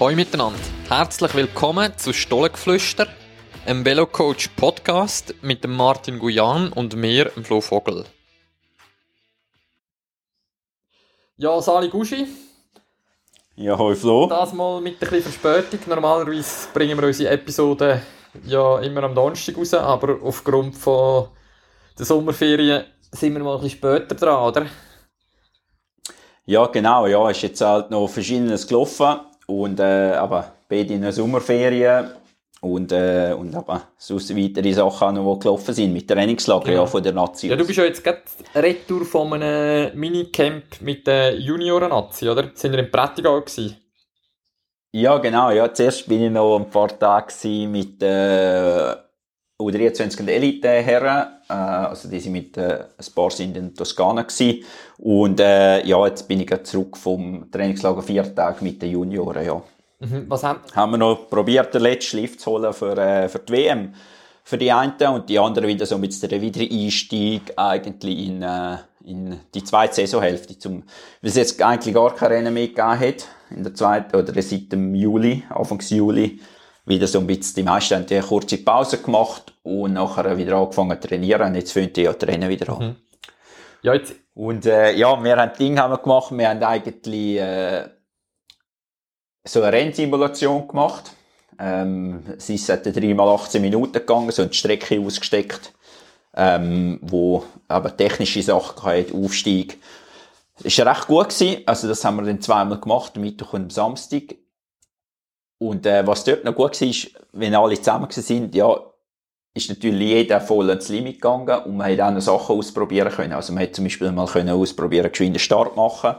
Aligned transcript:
Hallo 0.00 0.16
miteinander, 0.16 0.58
herzlich 0.88 1.34
willkommen 1.34 1.92
zu 1.98 2.14
Stollengeflüster, 2.14 3.06
einem 3.66 3.84
Velocoach 3.84 4.48
Podcast 4.56 5.34
mit 5.42 5.62
dem 5.62 5.76
Martin 5.76 6.18
Guyan 6.18 6.72
und 6.72 6.96
mir, 6.96 7.26
dem 7.26 7.44
Flo 7.44 7.60
Vogel. 7.60 8.06
Ja, 11.36 11.60
Sali 11.60 11.90
Guschi. 11.90 12.26
Ja, 13.56 13.76
hoi 13.76 13.94
Flo. 13.94 14.26
Das 14.26 14.54
mal 14.54 14.80
mit 14.80 14.94
ein 14.94 15.00
bisschen 15.00 15.20
Verspätung. 15.20 15.80
Normalerweise 15.86 16.68
bringen 16.72 16.98
wir 16.98 17.06
unsere 17.06 17.34
Episoden 17.34 18.00
ja 18.46 18.78
immer 18.78 19.02
am 19.02 19.14
Donnerstag 19.14 19.58
raus, 19.58 19.74
aber 19.74 20.18
aufgrund 20.22 20.76
von 20.76 21.28
der 21.98 22.06
Sommerferien 22.06 22.86
sind 23.12 23.34
wir 23.34 23.44
mal 23.44 23.56
ein 23.56 23.60
bisschen 23.60 23.76
später 23.76 24.14
dran, 24.14 24.48
oder? 24.48 24.66
Ja, 26.46 26.64
genau, 26.68 27.06
ja, 27.06 27.28
ist 27.28 27.42
jetzt 27.42 27.60
halt 27.60 27.90
noch 27.90 28.08
verschiedenes 28.08 28.66
gelaufen 28.66 29.26
und 29.50 29.80
äh, 29.80 30.12
aber 30.14 30.52
beide 30.68 30.94
in 30.94 31.02
der 31.02 31.12
Sommerferien 31.12 32.10
und, 32.60 32.92
äh, 32.92 33.34
und 33.36 33.54
aber 33.54 33.82
sonst 33.96 34.36
weitere 34.36 34.72
Sachen 34.72 35.14
noch, 35.16 35.34
die 35.34 35.40
gelaufen 35.40 35.74
sind 35.74 35.92
mit 35.92 36.08
Trainingslager 36.08 36.66
Genau. 36.66 36.82
ja, 36.82 36.86
von 36.86 37.02
der 37.02 37.12
Nazi. 37.12 37.48
Ja, 37.48 37.56
du 37.56 37.66
bist 37.66 37.78
ja 37.78 37.84
jetzt 37.84 38.04
gerade 38.04 38.20
retour 38.54 39.04
von 39.04 39.32
einem 39.32 39.98
Minicamp 39.98 40.80
mit 40.80 41.06
der 41.06 41.38
Junioren-Nazi, 41.38 42.28
oder? 42.28 42.50
Sind 42.54 42.72
wir 42.72 42.80
in 42.80 42.90
Prättigau 42.90 43.40
gewesen? 43.40 43.76
Ja, 44.92 45.18
genau, 45.18 45.50
ja. 45.50 45.72
Zuerst 45.72 46.08
bin 46.08 46.22
ich 46.22 46.30
noch 46.30 46.58
ein 46.58 46.68
paar 46.68 46.96
Tage 46.98 47.66
mit 47.68 48.02
äh, 48.02 48.94
U23 49.60 50.20
und 50.20 50.28
Elite-Herren. 50.28 51.28
Äh, 51.48 51.52
also 51.52 52.08
die 52.08 52.20
sind 52.20 52.32
mit 52.32 52.56
äh, 52.56 52.84
ein 52.96 53.14
paar 53.14 53.30
sind 53.30 53.56
in 53.56 53.74
Toskana 53.74 54.22
gewesen. 54.22 54.64
Und 54.98 55.40
äh, 55.40 55.84
ja, 55.86 56.06
jetzt 56.06 56.26
bin 56.26 56.40
ich 56.40 56.46
gerade 56.46 56.62
zurück 56.62 56.96
vom 56.96 57.50
Trainingslager 57.50 58.02
vier 58.02 58.34
Tage 58.34 58.64
mit 58.64 58.80
den 58.82 58.90
Junioren, 58.90 59.44
ja. 59.44 59.62
Mhm. 60.00 60.24
Was 60.28 60.42
haben, 60.42 60.60
haben 60.74 60.92
wir 60.92 60.98
noch 60.98 61.28
probiert, 61.28 61.74
den 61.74 61.82
letzten 61.82 62.18
Lift 62.18 62.40
zu 62.40 62.52
holen 62.52 62.72
für, 62.72 62.96
äh, 62.96 63.28
für 63.28 63.38
die 63.38 63.52
WM. 63.52 63.94
Für 64.42 64.58
die 64.58 64.72
einen 64.72 64.94
und 65.14 65.28
die 65.28 65.38
anderen 65.38 65.68
wieder 65.68 65.86
so 65.86 65.98
mit 65.98 66.20
der 66.22 66.40
Wiedereinstieg 66.40 67.52
eigentlich 67.56 68.28
in, 68.28 68.42
äh, 68.42 68.78
in 69.04 69.38
die 69.54 69.62
zweite 69.62 69.94
Saisonhälfte. 69.94 70.58
Zum, 70.58 70.82
weil 71.20 71.30
es 71.30 71.36
jetzt 71.36 71.62
eigentlich 71.62 71.94
gar 71.94 72.14
keine 72.14 72.34
Rennen 72.34 72.54
mehr 72.54 72.68
gegeben 72.68 72.98
hat. 72.98 73.28
In 73.50 73.62
der 73.62 73.74
zweiten, 73.74 74.16
oder 74.16 74.42
seit 74.42 74.72
dem 74.72 74.94
Juli, 74.94 75.44
Anfangs 75.50 75.90
Juli. 75.90 76.40
Wieder 76.90 77.06
so 77.06 77.20
ein 77.20 77.26
bisschen, 77.28 77.54
die 77.54 77.62
meisten 77.62 77.94
haben 77.94 78.06
eine 78.10 78.20
kurze 78.20 78.58
Pause 78.58 78.98
gemacht 78.98 79.54
und 79.62 79.92
nachher 79.92 80.36
wieder 80.36 80.56
angefangen 80.56 81.00
zu 81.00 81.06
trainieren. 81.06 81.46
Und 81.46 81.54
jetzt 81.54 81.70
fängt 81.70 81.96
ja 81.96 82.10
Rennen 82.10 82.48
wieder 82.48 82.72
an. 82.72 82.88
Mhm. 82.88 82.96
ja, 83.82 83.94
jetzt, 83.94 84.14
Und 84.34 84.66
äh, 84.66 84.92
ja, 84.94 85.22
wir 85.22 85.36
haben 85.36 85.52
Ding 85.56 85.78
haben 85.78 85.92
wir 85.92 85.98
gemacht. 85.98 86.32
Wir 86.36 86.48
haben 86.48 86.62
eigentlich 86.64 87.38
äh, 87.38 87.88
so 89.44 89.62
eine 89.62 89.72
Rennsimulation 89.72 90.66
gemacht. 90.66 91.12
Ähm, 91.60 92.24
sie 92.38 92.56
ist 92.56 92.68
etwa 92.68 92.90
3 92.90 93.14
mal 93.14 93.28
18 93.34 93.62
Minuten 93.62 93.92
gegangen, 93.92 94.32
so 94.32 94.42
eine 94.42 94.52
Strecke 94.52 95.00
ausgesteckt, 95.00 95.72
ähm, 96.34 96.98
wo 97.02 97.44
aber 97.68 97.96
technische 97.96 98.42
Sachen 98.42 98.82
hatte, 98.82 99.14
Aufstieg. 99.14 99.78
Ist 100.62 100.76
ja 100.76 100.90
recht 100.90 101.06
gut 101.06 101.28
gewesen. 101.28 101.62
Also 101.66 101.86
das 101.86 102.04
haben 102.04 102.16
wir 102.16 102.24
dann 102.24 102.40
zweimal 102.40 102.80
gemacht, 102.80 103.12
am 103.14 103.22
Mittwoch 103.22 103.52
und 103.52 103.62
am 103.62 103.70
Samstag. 103.70 104.34
Und 105.60 105.84
äh, 105.84 106.06
was 106.06 106.24
dort 106.24 106.42
noch 106.42 106.54
gut 106.54 106.80
war, 106.80 107.22
wenn 107.32 107.54
alle 107.54 107.76
zusammen 107.76 108.10
sind, 108.10 108.54
ja, 108.54 108.80
ist 109.52 109.68
natürlich 109.68 110.08
jeder 110.08 110.40
voll 110.40 110.70
ans 110.70 110.88
Limit 110.88 111.16
gegangen 111.16 111.64
und 111.64 111.76
man 111.76 111.92
hat 111.92 112.00
auch 112.00 112.10
noch 112.12 112.20
Sachen 112.22 112.56
ausprobieren 112.56 113.12
können. 113.12 113.34
Also 113.34 113.52
man 113.52 113.64
hat 113.64 113.74
zum 113.74 113.84
Beispiel 113.84 114.10
mal 114.10 114.26
können 114.26 114.48
ausprobieren, 114.48 115.10
geschwind 115.10 115.32
einen 115.32 115.38
Start 115.38 115.76
machen. 115.76 116.14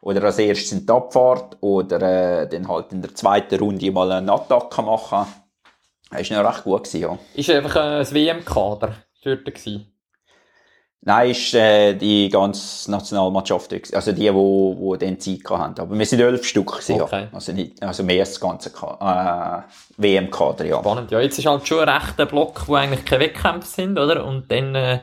Oder 0.00 0.22
als 0.22 0.38
erstes 0.38 0.70
in 0.70 0.86
die 0.86 0.92
Abfahrt 0.92 1.56
oder 1.60 2.42
äh, 2.42 2.48
dann 2.48 2.68
halt 2.68 2.92
in 2.92 3.02
der 3.02 3.12
zweiten 3.16 3.58
Runde 3.58 3.90
mal 3.90 4.12
eine 4.12 4.32
Attacke 4.32 4.80
machen. 4.82 5.26
Das 6.10 6.30
war 6.30 6.42
noch 6.42 6.50
recht 6.50 6.64
gut, 6.64 6.84
gewesen, 6.84 7.00
ja. 7.00 7.18
ist 7.34 7.50
einfach 7.50 7.74
das 7.74 8.14
WM-Kader 8.14 8.94
dort. 9.24 9.44
Nein, 11.00 11.30
ist 11.30 11.54
äh, 11.54 11.94
die 11.94 12.28
ganze 12.28 12.90
Nationalmannschaft, 12.90 13.72
also 13.94 14.12
die, 14.12 14.28
die, 14.28 14.30
die 14.30 15.06
dann 15.06 15.20
Zeit 15.20 15.50
hatten. 15.58 15.80
Aber 15.80 15.96
wir 15.96 16.04
sind 16.04 16.20
elf 16.20 16.44
Stück, 16.44 16.72
gewesen, 16.72 17.00
Okay. 17.00 17.22
ja. 17.22 17.28
Also, 17.32 17.52
nicht, 17.52 17.82
also 17.82 18.02
mehr 18.02 18.20
als 18.20 18.32
das 18.32 18.40
ganze 18.40 18.70
äh, 18.70 19.62
WM-Kader, 19.96 20.64
ja. 20.64 20.80
Spannend. 20.80 21.10
Ja, 21.10 21.20
jetzt 21.20 21.38
ist 21.38 21.46
halt 21.46 21.66
schon 21.66 21.88
ein 21.88 21.88
rechter 21.88 22.26
Block, 22.26 22.66
wo 22.66 22.74
eigentlich 22.74 23.04
keine 23.04 23.24
Wettkämpfe 23.24 23.68
sind, 23.68 23.98
oder? 23.98 24.24
Und 24.26 24.50
dann 24.50 24.74
äh, 24.74 25.00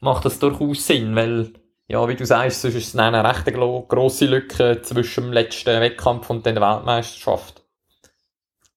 macht 0.00 0.26
das 0.26 0.38
durchaus 0.38 0.86
Sinn, 0.86 1.16
weil, 1.16 1.52
ja, 1.88 2.06
wie 2.06 2.14
du 2.16 2.26
sagst, 2.26 2.60
sonst 2.60 2.74
ist 2.74 2.88
es 2.88 2.96
eine 2.96 3.24
recht 3.24 3.46
grosse 3.88 4.26
Lücke 4.26 4.82
zwischen 4.82 5.24
dem 5.24 5.32
letzten 5.32 5.80
Wettkampf 5.80 6.28
und 6.28 6.44
der 6.44 6.56
Weltmeisterschaft. 6.56 7.62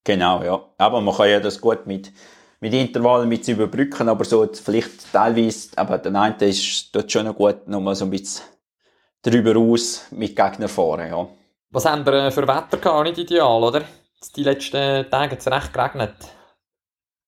Genau, 0.06 0.42
ja. 0.42 0.64
Aber 0.78 1.02
man 1.02 1.16
kann 1.16 1.30
ja 1.30 1.40
das 1.40 1.60
gut 1.62 1.86
mit, 1.86 2.12
mit 2.62 2.74
Intervallen 2.74 3.28
mit 3.28 3.48
überbrücken, 3.48 4.08
aber 4.08 4.24
so 4.24 4.48
vielleicht 4.54 5.12
teilweise, 5.12 5.70
aber 5.76 5.98
der 5.98 6.16
eine 6.16 6.36
ist 6.46 6.96
dort 6.96 7.12
schon 7.12 7.26
noch 7.26 7.36
gut, 7.36 7.68
nochmal 7.68 7.96
so 7.96 8.06
ein 8.06 8.12
bisschen 8.12 8.46
drüber 9.22 9.60
aus 9.60 10.06
mit 10.12 10.36
Gegner 10.36 10.68
fahren, 10.68 11.10
ja. 11.10 11.28
Was 11.72 11.86
haben 11.86 12.06
wir 12.06 12.14
äh, 12.14 12.32
für 12.32 12.48
Wetter 12.48 12.78
gehabt? 12.78 13.08
Nicht 13.08 13.18
ideal, 13.18 13.64
oder? 13.64 13.82
Jetzt 14.16 14.38
Die 14.38 14.44
letzten 14.44 15.10
Tage 15.10 15.32
hat 15.32 15.40
es 15.40 15.48
recht 15.48 15.74
geregnet. 15.74 16.14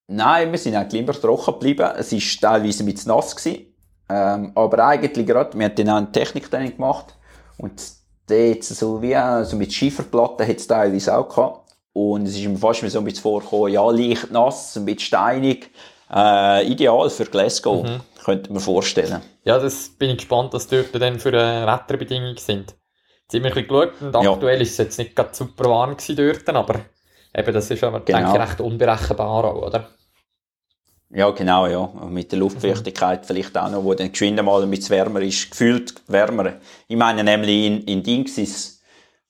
Nein, 0.07 0.51
wir 0.51 0.59
sind 0.59 0.75
eigentlich 0.75 1.01
immer 1.01 1.13
trocken 1.13 1.53
geblieben. 1.53 1.89
Es 1.97 2.11
war 2.11 2.51
teilweise 2.51 2.83
ein 2.83 2.91
bisschen 2.91 3.15
nass. 3.15 3.35
Gewesen. 3.35 3.73
Ähm, 4.09 4.51
aber 4.53 4.85
eigentlich 4.85 5.25
gerade, 5.25 5.57
wir 5.57 5.65
haben 5.65 5.75
dann 5.75 5.89
auch 5.89 5.95
ein 5.95 6.11
Techniktraining 6.11 6.75
gemacht. 6.75 7.15
Und 7.57 7.81
dort 8.27 8.63
so 8.63 9.01
wie, 9.01 9.15
also 9.15 9.55
mit 9.55 9.71
Schieferplatten 9.71 10.45
hat 10.45 10.57
es 10.57 10.67
teilweise 10.67 11.17
auch 11.17 11.29
gehabt. 11.29 11.62
Und 11.93 12.27
es 12.27 12.35
ist 12.35 12.47
mir 12.47 12.57
fast 12.57 12.81
so 12.89 12.97
ein 12.99 13.03
bisschen 13.05 13.21
vorgekommen, 13.21 13.71
ja, 13.71 13.87
leicht 13.89 14.31
nass, 14.31 14.75
ein 14.75 14.85
bisschen 14.85 14.99
steinig. 14.99 15.69
Äh, 16.11 16.67
ideal 16.67 17.09
für 17.09 17.25
Glasgow, 17.25 17.85
könnte 18.23 18.51
man 18.51 18.61
vorstellen. 18.61 19.21
Ja, 19.45 19.59
das 19.59 19.89
bin 19.89 20.11
ich 20.11 20.17
gespannt, 20.17 20.53
was 20.53 20.67
dort 20.67 20.93
dann 20.99 21.19
für 21.19 21.33
äh, 21.33 21.65
Wetterbedingungen 21.65 22.37
sind. 22.37 22.75
Jetzt 23.23 23.33
haben 23.33 23.43
wir 23.43 23.51
ein 23.51 23.53
bisschen 23.53 23.67
geschaut 23.67 24.01
und 24.01 24.23
Ja. 24.23 24.31
aktuell 24.33 24.61
ist 24.61 24.71
es 24.71 24.77
jetzt 24.77 24.97
nicht 24.97 25.15
gerade 25.15 25.33
super 25.33 25.65
warm 25.69 25.95
gewesen 25.97 26.15
dort, 26.15 26.49
aber 26.55 26.79
eben, 27.35 27.53
das 27.53 27.71
ist 27.71 27.83
aber, 27.83 27.99
Genau. 28.01 28.19
denke 28.19 28.31
ich, 28.37 28.49
recht 28.49 28.61
unberechenbar 28.61 29.45
auch, 29.45 29.61
oder? 29.67 29.89
Ja, 31.09 31.29
genau, 31.29 31.67
ja. 31.67 31.77
Und 31.77 32.11
mit 32.13 32.31
der 32.31 32.39
Luftfeuchtigkeit 32.39 33.25
vielleicht 33.25 33.55
auch 33.57 33.69
noch, 33.69 33.83
wo 33.83 33.93
dann 33.93 34.11
geschwind 34.11 34.41
mal 34.43 34.63
ein 34.63 34.69
bisschen 34.71 34.89
wärmer 34.91 35.21
ist, 35.21 35.51
gefühlt 35.51 35.93
wärmer. 36.07 36.53
Ich 36.87 36.97
meine 36.97 37.23
nämlich 37.23 37.65
in, 37.65 37.81
in 37.83 38.01
Dings 38.03 38.37
ist, 38.37 38.81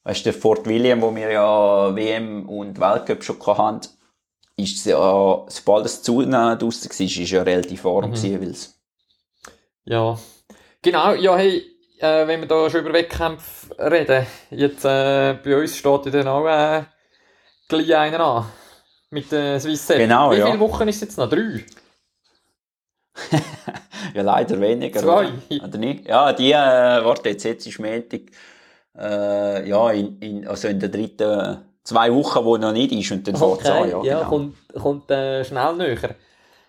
weißt 0.04 0.22
du, 0.22 0.32
der 0.32 0.34
Fort 0.34 0.66
William, 0.68 1.02
wo 1.02 1.16
wir 1.16 1.32
ja 1.32 1.96
WM 1.96 2.48
und 2.50 2.80
Weltcup 2.80 3.24
schon 3.24 3.40
hatten, 3.46 3.88
ist 4.58 4.86
ja, 4.86 5.44
sobald 5.48 5.86
es 5.86 6.02
zu 6.04 6.22
nah 6.22 6.56
draussen 6.56 6.90
war, 6.90 7.00
ist 7.06 7.32
ja 7.32 7.42
relativ 7.42 7.84
warm 7.84 8.10
Mhm. 8.10 8.14
gewesen, 8.14 8.42
weil's 8.42 8.80
Ja. 9.86 10.18
Genau, 10.82 11.14
ja, 11.14 11.36
hey, 11.38 11.64
äh, 12.00 12.28
wenn 12.28 12.42
wir 12.42 12.48
da 12.48 12.70
schon 12.70 12.82
über 12.82 12.94
Wettkämpfe 12.94 13.76
reden, 13.80 14.28
jetzt 14.52 14.84
äh, 14.86 15.34
bei 15.44 15.58
uns 15.60 15.78
steht 15.78 16.06
ja 16.06 16.12
dann 16.12 16.28
auch 16.28 16.46
äh, 16.46 16.84
gleich 17.70 17.96
einer 17.96 18.20
an. 18.20 18.46
Mit 19.10 19.32
der 19.32 19.60
Swiss 19.60 19.86
Seven. 19.88 20.02
Genau, 20.02 20.32
Wie 20.32 20.38
ja. 20.38 20.48
viele 20.48 20.60
Wochen 20.60 20.88
ist 20.88 20.96
es 20.96 21.02
jetzt 21.02 21.18
noch? 21.18 21.30
Drei? 21.30 21.64
Ja, 24.14 24.22
leider 24.22 24.60
weniger. 24.60 25.00
Zwei. 25.00 25.32
Oder, 25.50 25.64
oder 25.64 25.78
nicht? 25.78 26.08
Ja, 26.08 26.34
die, 26.34 26.52
äh, 26.52 26.56
warte, 26.56 27.30
jetzt, 27.30 27.44
jetzt 27.46 27.66
ist 27.66 27.80
Montag, 27.80 28.22
äh, 28.98 29.68
ja, 29.70 29.92
in, 29.92 30.20
in, 30.20 30.48
also 30.48 30.68
in 30.68 30.80
der 30.80 30.90
dritten, 30.90 31.58
zwei 31.84 32.14
Wochen, 32.14 32.46
wo 32.46 32.58
noch 32.58 32.72
nicht 32.72 32.92
ist, 32.92 33.12
und 33.12 33.28
dann 33.28 33.36
fängt's 33.36 33.66
an, 33.70 33.90
ja, 33.90 34.04
ja 34.04 34.18
genau. 34.20 34.30
kommt, 34.30 34.56
kommt 34.74 35.12
äh, 35.12 35.44
schnell 35.44 35.76
näher. 35.76 36.16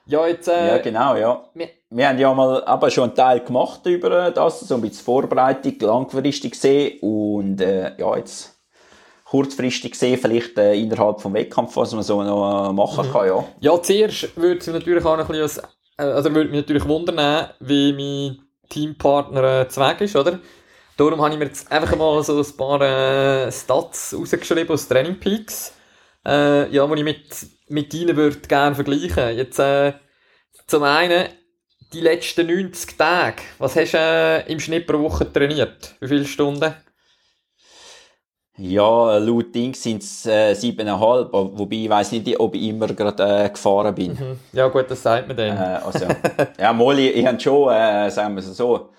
Ja, 0.07 0.27
jetzt, 0.27 0.49
äh, 0.49 0.69
Ja, 0.69 0.79
genau, 0.79 1.17
ja. 1.17 1.45
wir- 1.55 1.69
Wir 1.91 2.09
haben 2.09 2.19
ja 2.19 2.35
mal 2.35 2.63
aber 2.65 2.91
schon 2.91 3.05
einen 3.05 3.15
Teil 3.15 3.41
gemacht 3.41 3.87
über 3.87 4.31
das, 4.33 4.61
so 4.61 4.75
ein 4.75 4.81
bisschen 4.81 5.05
Vorbereitung, 5.05 5.75
langfristig 5.81 6.53
gesehen 6.53 6.99
und 7.01 7.61
äh, 7.61 7.93
ja, 7.99 8.17
jetzt 8.17 8.59
kurzfristig 9.25 9.93
gesehen, 9.93 10.19
vielleicht 10.19 10.59
äh, 10.59 10.75
innerhalb 10.75 11.21
vom 11.21 11.35
Wettkampf, 11.35 11.77
was 11.77 11.93
man 11.95 12.03
so 12.03 12.23
noch 12.23 12.69
äh, 12.71 12.73
machen 12.73 13.11
kann, 13.13 13.27
ja. 13.29 13.45
Ja, 13.61 13.81
zuerst 13.83 14.37
würde 14.37 14.59
es 14.59 14.67
mich 14.67 14.75
natürlich 14.75 15.05
auch 15.05 15.17
ein 15.19 15.27
bisschen, 15.27 15.65
äh, 15.99 16.03
also 16.03 16.35
würde 16.35 16.51
mich 16.51 16.61
natürlich 16.63 16.87
wundern, 16.87 17.49
wie 17.61 17.93
mein 17.93 18.45
Teampartner 18.69 19.61
äh, 19.63 19.69
zu 19.69 19.81
Weg 19.81 20.01
ist, 20.03 20.17
oder? 20.17 20.39
Darum 20.97 21.21
habe 21.21 21.33
ich 21.33 21.39
mir 21.39 21.47
jetzt 21.47 21.71
einfach 21.73 21.97
mal 21.97 22.23
so 22.23 22.39
ein 22.41 22.57
paar 22.57 22.81
äh, 22.81 23.51
Stats 23.51 24.15
rausgeschrieben 24.17 24.71
aus 24.71 24.87
Training 24.87 25.19
Peaks, 25.19 25.73
äh, 26.25 26.71
ja, 26.71 26.87
die 26.87 26.95
ich 26.95 27.05
mit, 27.05 27.47
mit 27.69 27.95
Ihnen 27.95 28.17
würde 28.17 28.39
gerne 28.39 28.77
vergleichen. 28.77 29.37
Jetzt, 29.37 29.59
äh, 29.59 29.95
zum 30.69 30.85
einen, 30.85 31.29
die 31.93 32.01
letzten 32.01 32.47
90 32.47 32.97
Tage, 32.97 33.43
was 33.59 33.75
hast 33.75 33.95
du 33.95 33.99
äh, 33.99 34.53
im 34.53 34.61
Schnitt 34.61 34.87
pro 34.87 35.01
Woche 35.01 35.31
trainiert? 35.33 35.97
Wie 36.01 36.09
viele 36.09 36.25
Stunden? 36.27 36.75
Ja, 38.57 39.19
laut 39.19 39.53
Ding 39.53 39.75
sind 39.75 40.01
es 40.01 40.27
äh, 40.27 40.55
siebeneinhalb, 40.55 41.33
wobei 41.33 41.75
ich 41.75 41.91
weiß 41.91 42.13
nicht, 42.13 42.39
ob 42.39 42.55
ich 42.55 42.63
immer 42.63 42.87
gerade 42.87 43.47
äh, 43.47 43.51
gefahren 43.51 43.93
bin. 43.97 44.13
Mhm. 44.13 44.39
Ja 44.53 44.69
gut, 44.69 44.89
das 44.89 45.03
sagt 45.03 45.27
man 45.27 45.37
dann. 45.37 45.57
Äh, 45.57 45.81
also, 45.85 46.07
ja, 46.61 46.73
mal, 46.73 46.97
ich, 47.01 47.17
ich 47.17 47.27
habe 47.27 47.41
schon, 47.41 47.73
äh, 47.73 48.09
sagen 48.13 48.37
wir 48.37 48.39
es 48.39 48.57
so, 48.57 48.91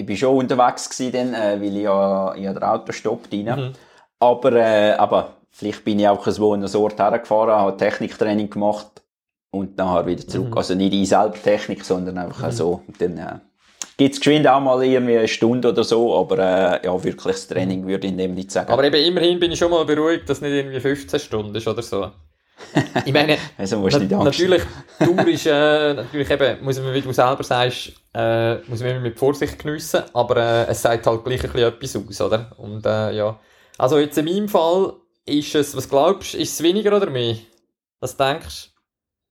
ich 0.00 0.06
bin 0.06 0.16
schon 0.16 0.36
unterwegs 0.36 0.88
gewesen, 0.88 1.12
dann, 1.12 1.34
äh, 1.34 1.60
weil 1.60 1.76
ich 1.76 1.82
ja, 1.82 2.34
ich 2.34 2.46
habe 2.46 2.58
den 2.58 2.68
Autostopp 2.68 3.28
rein. 3.32 3.44
Mhm. 3.44 3.72
Aber, 4.18 4.52
äh, 4.52 4.92
aber 4.92 5.36
vielleicht 5.50 5.84
bin 5.84 5.98
ich 5.98 6.08
auch 6.08 6.26
so 6.26 6.52
an 6.52 6.64
einen 6.64 6.76
Ort 6.76 6.98
hergefahren, 6.98 7.54
habe 7.54 7.76
Techniktraining 7.76 8.50
gemacht 8.50 9.02
und 9.50 9.76
nachher 9.76 10.06
wieder 10.06 10.26
zurück. 10.26 10.50
Mhm. 10.50 10.58
Also 10.58 10.74
nicht 10.74 10.92
ich 10.92 11.08
selber 11.08 11.34
Technik, 11.34 11.84
sondern 11.84 12.18
einfach 12.18 12.52
so. 12.52 12.82
Und 12.86 13.00
dann 13.00 13.18
äh, 13.18 13.38
gibt 13.96 14.14
es 14.14 14.20
geschwind 14.20 14.46
auch 14.46 14.60
mal 14.60 14.82
irgendwie 14.82 15.18
eine 15.18 15.28
Stunde 15.28 15.68
oder 15.68 15.84
so, 15.84 16.16
aber 16.16 16.38
äh, 16.38 16.86
ja, 16.86 17.04
wirkliches 17.04 17.48
Training 17.48 17.86
würde 17.86 18.06
ich 18.06 18.12
in 18.12 18.18
dem 18.18 18.34
nicht 18.34 18.50
sagen. 18.50 18.72
Aber 18.72 18.84
eben 18.84 18.96
immerhin 18.96 19.38
bin 19.40 19.52
ich 19.52 19.58
schon 19.58 19.70
mal 19.70 19.84
beruhigt, 19.84 20.28
dass 20.28 20.38
es 20.38 20.42
nicht 20.42 20.52
irgendwie 20.52 20.80
15 20.80 21.20
Stunden 21.20 21.54
ist 21.54 21.66
oder 21.66 21.82
so. 21.82 22.10
Ich 23.04 23.12
meine, 23.12 23.38
also 23.56 23.88
na, 23.88 24.24
natürlich, 24.24 24.62
Tour 24.98 25.26
ist, 25.26 25.46
äh, 25.46 25.94
natürlich 25.94 26.30
eben, 26.30 26.64
muss 26.64 26.78
man, 26.78 26.94
wie 26.94 27.00
du 27.00 27.12
selber 27.12 27.42
sagst, 27.42 27.92
äh, 28.14 28.56
muss 28.68 28.80
man 28.80 28.90
immer 28.90 29.00
mit 29.00 29.18
Vorsicht 29.18 29.58
geniessen, 29.58 30.02
aber 30.12 30.36
äh, 30.36 30.66
es 30.70 30.82
sagt 30.82 31.06
halt 31.06 31.24
gleich 31.24 31.42
ein 31.44 31.50
bisschen 31.50 31.68
etwas 31.68 31.96
aus, 31.96 32.20
oder? 32.20 32.52
Und 32.58 32.84
äh, 32.86 33.12
ja, 33.12 33.38
also 33.78 33.98
jetzt 33.98 34.18
in 34.18 34.26
meinem 34.26 34.48
Fall 34.48 34.94
ist 35.24 35.54
es, 35.54 35.76
was 35.76 35.88
glaubst 35.88 36.34
du, 36.34 36.38
ist 36.38 36.52
es 36.52 36.62
weniger 36.62 36.96
oder 36.96 37.10
mehr? 37.10 37.36
Was 38.00 38.16
denkst 38.16 38.66
du? 38.66 38.70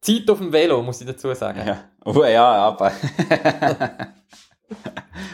Zeit 0.01 0.29
auf 0.29 0.37
dem 0.37 0.51
Velo, 0.51 0.81
muss 0.81 1.01
ich 1.01 1.07
dazu 1.07 1.33
sagen. 1.33 1.61
Ja, 1.65 1.83
oh, 2.05 2.23
ja 2.23 2.45
aber. 2.45 2.91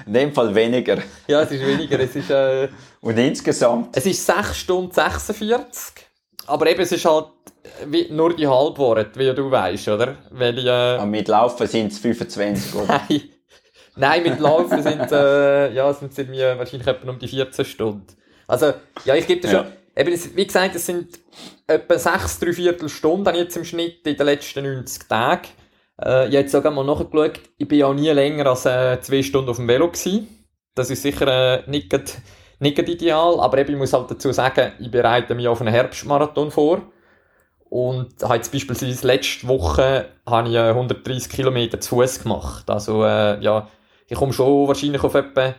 in 0.05 0.13
dem 0.13 0.33
Fall 0.33 0.53
weniger. 0.55 0.97
Ja, 1.27 1.41
es 1.41 1.51
ist 1.51 1.65
weniger, 1.65 1.99
es 1.99 2.15
ist, 2.15 2.29
äh, 2.29 2.69
Und 3.01 3.17
insgesamt? 3.17 3.95
es 3.95 4.05
ist 4.05 4.25
6 4.25 4.57
Stunden 4.57 4.91
46, 4.91 6.05
aber 6.47 6.67
eben, 6.67 6.81
es 6.81 6.91
ist 6.91 7.05
halt 7.05 7.27
wie, 7.87 8.07
nur 8.11 8.35
die 8.35 8.47
Halbworte, 8.47 9.11
wie 9.19 9.33
du 9.33 9.49
weißt, 9.49 9.87
oder? 9.89 10.15
Weil 10.31 10.67
äh, 10.67 11.01
Und 11.01 11.11
mit 11.11 11.27
Laufen 11.27 11.67
sind 11.67 11.91
es 11.91 11.99
25, 11.99 12.75
oder? 12.75 13.01
Nein. 13.09 13.21
Nein, 13.97 14.23
mit 14.23 14.39
Laufen 14.39 14.81
sind 14.83 15.11
äh, 15.11 15.73
ja, 15.73 15.93
sind 15.93 16.11
es 16.11 16.17
irgendwie 16.17 16.41
wahrscheinlich 16.41 16.87
etwa 16.87 17.09
um 17.09 17.17
die 17.19 17.27
14 17.29 17.63
Stunden. 17.65 18.05
Also, 18.47 18.73
ja, 19.05 19.15
ich 19.15 19.25
gebe 19.25 19.41
dir 19.41 19.49
schon, 19.49 19.65
eben, 19.95 20.19
wie 20.35 20.45
gesagt, 20.45 20.75
es 20.75 20.85
sind 20.85 21.17
etwa 21.65 21.97
6, 21.97 22.39
3 22.39 22.53
Viertel 22.53 22.89
Stunden 22.89 23.23
dann 23.23 23.35
jetzt 23.35 23.55
im 23.55 23.63
Schnitt 23.63 24.05
in 24.05 24.17
den 24.17 24.25
letzten 24.25 24.63
90 24.63 25.07
Tagen. 25.07 25.47
Äh, 26.01 26.27
ich 26.27 26.35
habe 26.35 26.37
jetzt 26.37 26.51
sogar 26.51 26.71
mal 26.73 26.83
nachgeschaut, 26.83 27.39
ich 27.57 27.67
bin 27.67 27.79
ja 27.79 27.93
nie 27.93 28.09
länger 28.09 28.47
als 28.47 28.65
äh, 28.65 28.99
2 28.99 29.23
Stunden 29.23 29.49
auf 29.49 29.55
dem 29.57 29.67
Velo 29.67 29.87
gewesen. 29.87 30.27
Das 30.75 30.89
ist 30.89 31.01
sicher 31.01 31.27
äh, 31.65 31.69
nicht, 31.69 31.89
grad- 31.89 32.17
nicht 32.59 32.75
grad 32.75 32.89
ideal, 32.89 33.39
aber 33.39 33.57
eben, 33.59 33.71
ich 33.73 33.77
muss 33.79 33.93
halt 33.93 34.11
dazu 34.11 34.33
sagen, 34.33 34.73
ich 34.79 34.91
bereite 34.91 35.33
mich 35.35 35.47
auf 35.47 35.61
einen 35.61 35.73
Herbstmarathon 35.73 36.51
vor. 36.51 36.81
Und 37.69 38.23
habe 38.23 38.35
jetzt 38.35 38.51
beispielsweise 38.51 39.07
letzte 39.07 39.47
Woche 39.47 40.09
habe 40.25 40.49
ich 40.49 40.55
äh, 40.55 40.69
130 40.69 41.31
Kilometer 41.31 41.79
zu 41.79 41.95
Fuß 41.95 42.23
gemacht. 42.23 42.69
Also, 42.69 43.03
äh, 43.03 43.41
ja, 43.41 43.67
ich 44.07 44.17
komme 44.17 44.33
schon 44.33 44.67
wahrscheinlich 44.67 45.03
auf 45.03 45.15
etwa 45.15 45.55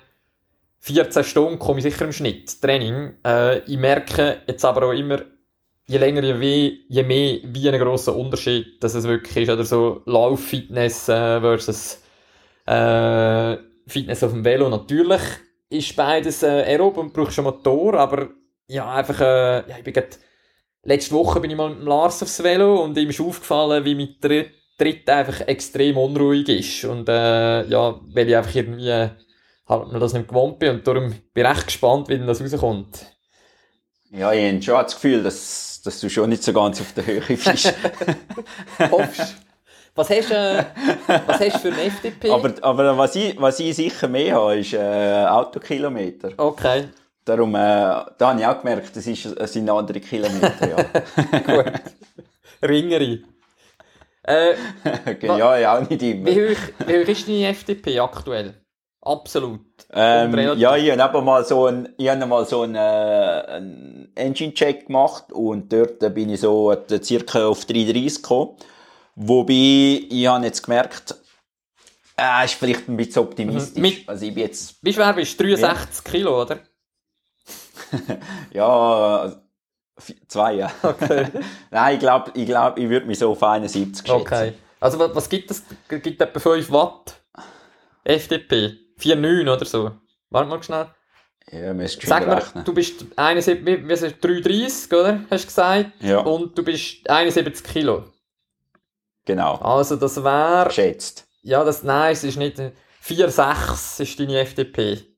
14 0.81 1.25
Stunden 1.25 1.59
komme 1.59 1.79
ich 1.81 1.83
sicher 1.83 2.05
im 2.05 2.13
Schnitt 2.13 2.61
Training. 2.63 3.15
Äh, 3.27 3.59
ich 3.61 3.77
merke 3.77 4.43
jetzt 4.47 4.65
aber 4.65 4.87
auch 4.87 4.93
immer, 4.93 5.21
je 5.87 5.99
länger, 5.99 6.23
je, 6.23 6.41
weh, 6.41 6.79
je 6.89 7.03
mehr, 7.03 7.39
wie 7.43 7.69
ein 7.69 7.81
grosser 7.81 8.15
Unterschied, 8.15 8.83
dass 8.83 8.95
es 8.95 9.05
wirklich 9.05 9.37
ist. 9.37 9.51
Oder 9.51 9.65
so 9.65 10.03
Lauffitness 10.07 11.09
äh, 11.09 11.41
versus 11.41 12.03
äh, 12.67 13.57
Fitness 13.87 14.23
auf 14.23 14.33
dem 14.33 14.45
Velo. 14.45 14.69
Natürlich 14.69 15.23
ist 15.69 15.97
beides 15.97 16.43
äh, 16.43 16.65
aerob 16.67 16.97
und 16.99 17.13
brauchst 17.13 17.39
einen 17.39 17.47
Motor, 17.47 17.95
aber 17.95 18.29
ja, 18.69 18.93
einfach, 18.95 19.21
äh, 19.21 19.69
ja, 19.69 19.79
ich 19.79 19.85
bin 19.85 19.95
grad, 19.95 20.19
letzte 20.87 21.15
Woche 21.15 21.41
bin 21.41 21.51
ich 21.51 21.57
mal 21.57 21.71
mit 21.71 21.81
dem 21.81 21.87
Lars 21.87 22.23
aufs 22.23 22.43
Velo 22.43 22.83
und 22.83 22.97
ihm 22.97 23.11
ist 23.11 23.21
aufgefallen, 23.21 23.85
wie 23.85 23.95
mein 23.95 24.17
Tritt, 24.21 24.51
Tritt 24.79 25.09
einfach 25.09 25.41
extrem 25.43 25.97
unruhig 25.97 26.49
ist. 26.49 26.85
Und 26.85 27.09
äh, 27.09 27.67
ja, 27.67 27.99
weil 28.13 28.29
ich 28.29 28.37
einfach 28.37 28.55
irgendwie 28.55 28.89
äh, 28.89 29.11
halt 29.69 29.93
mir 29.93 29.99
das 29.99 30.13
nicht 30.13 30.29
gewohnt 30.29 30.59
bin 30.59 30.71
und 30.71 30.87
darum 30.87 31.09
bin 31.09 31.45
ich 31.45 31.51
recht 31.51 31.67
gespannt, 31.67 32.09
wie 32.09 32.19
denn 32.19 32.27
das 32.27 32.41
rauskommt. 32.41 33.07
Ja, 34.11 34.33
ich 34.33 34.53
habe 34.53 34.63
schon 34.63 34.75
das 34.75 34.95
Gefühl, 34.95 35.23
dass, 35.23 35.83
dass 35.83 36.01
du 36.01 36.09
schon 36.09 36.31
nicht 36.31 36.43
so 36.43 36.53
ganz 36.53 36.81
auf 36.81 36.93
der 36.93 37.07
Höhe 37.07 37.21
bist. 37.21 37.75
Hoffst 38.91 39.37
Was 39.95 40.11
hast 40.11 40.31
du 40.31 40.35
äh, 40.35 40.65
was 41.27 41.41
hast 41.41 41.55
du 41.55 41.59
für 41.59 41.73
ein 41.73 41.87
FDP? 41.87 42.31
aber 42.31 42.55
aber 42.61 42.99
was, 42.99 43.17
ich, 43.17 43.41
was 43.41 43.59
ich 43.61 43.75
sicher 43.75 44.09
mehr 44.09 44.35
habe, 44.35 44.59
ist 44.59 44.75
äh, 44.75 45.25
Autokilometer. 45.27 46.33
okay, 46.37 46.89
Darum, 47.27 47.55
äh, 47.57 47.59
da 47.59 48.07
habe 48.21 48.41
ich 48.41 48.47
auch 48.47 48.61
gemerkt, 48.63 48.97
das, 48.97 49.07
ist, 49.07 49.27
es 49.27 49.53
sind 49.53 49.69
andere 49.69 49.99
Kilometer. 50.01 50.53
Ja, 50.69 50.83
gut. 51.63 51.73
Ringere. 52.63 53.19
Äh, 54.23 54.55
ja, 55.23 55.59
ja 55.59 55.77
auch 55.79 55.89
nicht 55.91 56.01
immer. 56.03 56.27
wie, 56.31 56.51
hoch, 56.55 56.61
wie 56.87 57.03
hoch 57.03 57.09
ist 57.09 57.29
deine 57.29 57.49
FDP 57.49 57.99
aktuell? 58.01 58.55
Absolut. 59.03 59.61
Ähm, 59.93 60.37
ja, 60.59 60.77
ich 60.77 60.91
habe 60.99 61.21
mal 61.23 61.45
so 61.45 61.67
ein, 61.67 61.89
ich 61.97 62.09
habe 62.09 62.27
mal 62.27 62.45
so 62.47 62.63
einen, 62.63 62.75
äh, 62.77 62.79
einen 62.79 64.13
Engine-Check 64.15 64.87
gemacht 64.87 65.31
und 65.33 65.73
dort 65.73 66.03
äh, 66.03 66.11
bin 66.11 66.31
ich 66.31 66.41
so 66.41 66.75
circa 67.03 67.47
auf 67.47 67.65
330 67.67 68.23
gekommen. 68.23 68.57
Wobei, 69.17 69.53
ich 70.11 70.27
habe 70.27 70.45
jetzt 70.45 70.63
gemerkt, 70.63 71.15
äh, 72.17 72.45
ist 72.45 72.55
vielleicht 72.55 72.89
ein 72.89 72.97
bisschen 72.97 73.23
optimistisch. 73.23 73.77
Mhm. 73.77 73.83
Mit- 73.83 74.09
Also 74.09 74.27
ich 74.27 74.35
bin 74.35 74.45
jetzt, 74.45 74.77
Wie 74.83 74.93
schwer 74.93 75.13
bist 75.13 75.39
du? 75.41 75.45
63 75.45 76.05
Kilo, 76.05 76.43
oder? 76.43 76.59
ja, 78.53 79.33
vi- 79.99 80.17
zwei, 80.29 80.55
ja. 80.55 80.71
Okay. 80.83 81.27
Nein, 81.71 81.95
ich 81.95 82.01
glaube, 82.01 82.31
ich, 82.35 82.47
glaub, 82.47 82.79
ich 82.79 82.89
würde 82.89 83.07
mich 83.07 83.19
so 83.19 83.31
auf 83.33 83.43
71 83.43 84.07
schätzen. 84.07 84.21
okay. 84.21 84.53
Also 84.81 84.99
was, 84.99 85.15
was 85.15 85.29
gibt 85.29 85.51
es? 85.51 85.63
Gibt 85.89 86.21
etwa 86.21 86.39
5 86.39 86.71
Watt? 86.71 87.21
FDP? 88.05 88.77
4,9 88.99 89.53
oder 89.53 89.65
so? 89.65 89.91
Warte 90.31 90.49
mal 90.49 90.63
schnell. 90.63 90.87
Ja, 91.51 91.73
müsst 91.75 92.03
Sag 92.03 92.27
mal, 92.27 92.35
rechnen. 92.39 92.65
du 92.65 92.75
bist 92.75 93.05
71, 93.17 93.65
wie, 93.65 93.89
wie 93.89 93.93
ist 93.93 94.03
es, 94.03 94.19
330, 94.21 94.93
oder? 94.93 95.21
Hast 95.31 95.45
du 95.45 95.47
gesagt? 95.47 95.93
Ja, 96.01 96.19
Und 96.19 96.59
du 96.59 96.65
bist 96.65 97.09
71 97.09 97.65
Kilo. 97.65 98.05
genau. 99.25 99.55
Also 99.57 99.95
das 99.97 100.23
wäre, 100.23 100.71
Schätzt. 100.73 101.27
ja, 101.43 101.63
das, 101.63 101.83
nein, 101.85 102.13
es 102.13 102.25
ist 102.25 102.37
nicht, 102.37 102.59
4,6 103.03 104.03
ist 104.03 104.19
deine 104.21 104.41
FDP. 104.41 105.16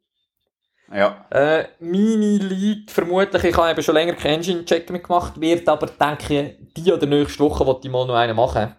Ja. 0.92 1.26
Äh, 1.30 1.66
meine 1.80 2.38
liegt 2.38 2.90
vermutlich, 2.90 3.44
ich 3.44 3.56
habe 3.56 3.70
eben 3.70 3.82
schon 3.82 3.94
länger 3.94 4.14
keinen 4.14 4.36
Engine-Check 4.36 4.86
gemacht, 4.86 5.40
wird 5.40 5.68
aber, 5.68 5.86
denke 5.86 6.40
ich, 6.40 6.74
die 6.74 6.92
oder 6.92 7.06
nächste 7.06 7.40
Woche 7.40 7.66
wollte 7.66 7.86
ich 7.86 7.92
mal 7.92 8.06
noch 8.06 8.14
einen 8.14 8.36
machen. 8.36 8.74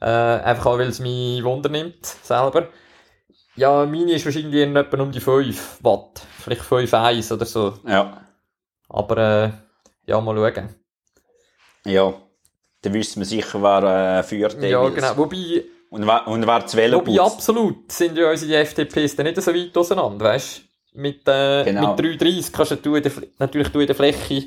Äh, 0.00 0.06
einfach 0.06 0.66
auch, 0.66 0.78
weil 0.78 0.88
es 0.88 1.00
mich 1.00 1.42
Wunder 1.42 1.68
nimmt, 1.68 2.06
selber. 2.06 2.68
Ja, 3.56 3.84
meine 3.84 4.12
ist 4.12 4.24
wahrscheinlich 4.24 4.62
in 4.62 4.76
etwa 4.76 5.02
um 5.02 5.10
die 5.10 5.20
5 5.20 5.78
Watt. 5.82 6.22
Vielleicht 6.38 6.62
5,1 6.62 7.32
oder 7.32 7.44
so. 7.44 7.74
Ja. 7.84 8.24
Aber, 8.88 9.16
äh, 9.16 9.50
ja, 10.06 10.20
mal 10.20 10.36
schauen. 10.36 10.68
Ja. 11.84 12.14
Dann 12.82 12.94
wüsste 12.94 13.18
man 13.18 13.26
sicher, 13.26 13.60
wer 13.60 14.18
äh, 14.18 14.22
führt. 14.22 14.62
Ja, 14.62 14.88
genau. 14.88 15.16
Wobei, 15.16 15.64
Und 15.90 16.06
wer, 16.06 16.28
und 16.28 16.46
wer 16.46 16.60
das 16.60 16.76
Velo 16.76 16.98
wobei 16.98 17.20
absolut 17.20 17.90
sind 17.90 18.16
ja 18.16 18.30
unsere 18.30 18.60
FDPs 18.60 19.16
dann 19.16 19.26
nicht 19.26 19.42
so 19.42 19.52
weit 19.52 19.76
auseinander, 19.76 20.26
weißt 20.26 20.58
du? 20.58 20.67
Mit, 20.98 21.28
äh, 21.28 21.62
Genau. 21.64 21.94
mit 21.94 22.20
3,30 22.20 22.52
kannst 22.52 22.84
du 22.84 22.94
in 22.96 23.02
der, 23.04 23.12
natürlich 23.38 23.68
du 23.68 23.78
in 23.78 23.86
der 23.86 23.94
Fläche 23.94 24.42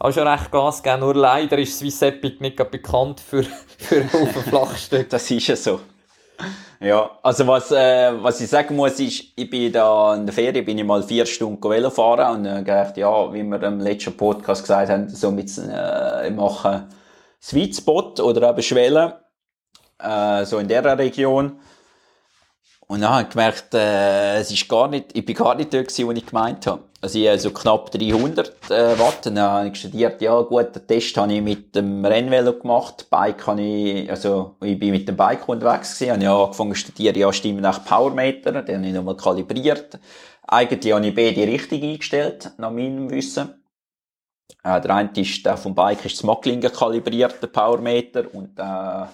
auch 0.00 0.12
schon 0.12 0.26
recht 0.26 0.50
Gas 0.50 0.82
geben, 0.82 0.98
nur 0.98 1.14
leider 1.14 1.56
ist 1.58 1.78
Swiss 1.78 2.02
Epic 2.02 2.38
nicht 2.40 2.56
bekannt 2.70 3.20
für, 3.20 3.44
für 3.78 4.00
einen 4.00 4.12
Haufen 4.12 4.42
Flachstück. 4.42 5.08
Das 5.10 5.30
ist 5.30 5.46
ja 5.46 5.54
so. 5.54 5.78
Ja, 6.80 7.08
also 7.22 7.46
was, 7.46 7.70
äh, 7.70 8.10
was 8.20 8.40
ich 8.40 8.48
sagen 8.48 8.74
muss, 8.74 8.98
ist, 8.98 9.26
ich 9.36 9.48
bin 9.48 9.72
da 9.72 10.16
in 10.16 10.26
der 10.26 10.34
Ferien, 10.34 10.64
bin 10.64 10.78
ich 10.78 10.84
mal 10.84 11.04
vier 11.04 11.24
Stunden 11.24 11.62
Velo 11.62 11.90
fahren 11.90 12.38
und 12.38 12.46
äh, 12.46 12.58
gedacht, 12.58 12.96
ja, 12.96 13.32
wie 13.32 13.44
wir 13.44 13.62
im 13.62 13.78
letzten 13.78 14.16
Podcast 14.16 14.62
gesagt 14.62 14.90
haben, 14.90 15.08
so 15.08 15.30
mit, 15.30 15.56
äh, 15.56 16.28
ich 16.28 16.34
mache 16.34 16.88
Sweet 17.40 17.76
Spot 17.76 18.12
oder 18.20 18.50
eben 18.50 18.62
Schwellen, 18.62 19.12
äh, 20.00 20.44
so 20.44 20.58
in 20.58 20.66
der 20.66 20.98
Region. 20.98 21.60
Und 22.88 23.00
dann 23.00 23.10
habe 23.10 23.22
ich 23.22 23.28
gemerkt, 23.30 23.74
äh, 23.74 24.38
es 24.38 24.50
ist 24.50 24.68
gar 24.68 24.88
nicht, 24.88 25.16
ich 25.16 25.24
bin 25.24 25.34
gar 25.34 25.54
nicht 25.54 25.72
dort 25.72 25.88
gewesen, 25.88 26.06
wo 26.06 26.12
ich 26.12 26.26
gemeint 26.26 26.66
habe. 26.66 26.82
Also 27.00 27.18
ich 27.18 27.26
habe 27.26 27.38
so 27.38 27.50
knapp 27.50 27.90
300 27.90 28.70
äh, 28.70 28.98
Watt. 28.98 29.26
Und 29.26 29.34
dann 29.34 29.50
habe 29.50 29.68
ich 29.68 29.76
studiert, 29.76 30.20
ja 30.20 30.40
gut, 30.42 30.74
den 30.74 30.86
Test 30.86 31.16
habe 31.16 31.32
ich 31.32 31.42
mit 31.42 31.74
dem 31.74 32.04
Rennvelo 32.04 32.58
gemacht. 32.58 33.06
Bike 33.10 33.46
habe 33.46 33.62
ich, 33.62 34.10
also 34.10 34.56
ich 34.60 34.78
bin 34.78 34.90
mit 34.90 35.08
dem 35.08 35.16
Bike 35.16 35.48
unterwegs 35.48 35.98
gewesen. 35.98 36.12
Habe 36.12 36.22
ich 36.22 36.28
angefangen 36.28 36.74
zu 36.74 36.80
studieren, 36.80 37.16
ja 37.16 37.32
stimmt 37.32 37.60
nach 37.60 37.84
Powermeter. 37.84 38.62
Den 38.62 38.76
habe 38.76 38.86
ich 38.86 38.94
nochmal 38.94 39.16
kalibriert. 39.16 39.98
Eigentlich 40.46 40.92
habe 40.92 41.06
ich 41.06 41.14
beide 41.14 41.46
richtig 41.46 41.82
eingestellt, 41.82 42.52
nach 42.58 42.70
meinem 42.70 43.10
Wissen. 43.10 43.64
Äh, 44.62 44.80
der 44.80 44.94
eine 44.94 45.10
ist, 45.16 45.44
der 45.44 45.56
vom 45.56 45.74
Bike 45.74 46.04
ist 46.04 46.18
das 46.18 46.24
Macklingen 46.24 46.70
kalibriert, 46.72 47.42
der 47.42 47.48
Powermeter. 47.48 48.24
Und 48.32 48.58
äh, 48.58 49.06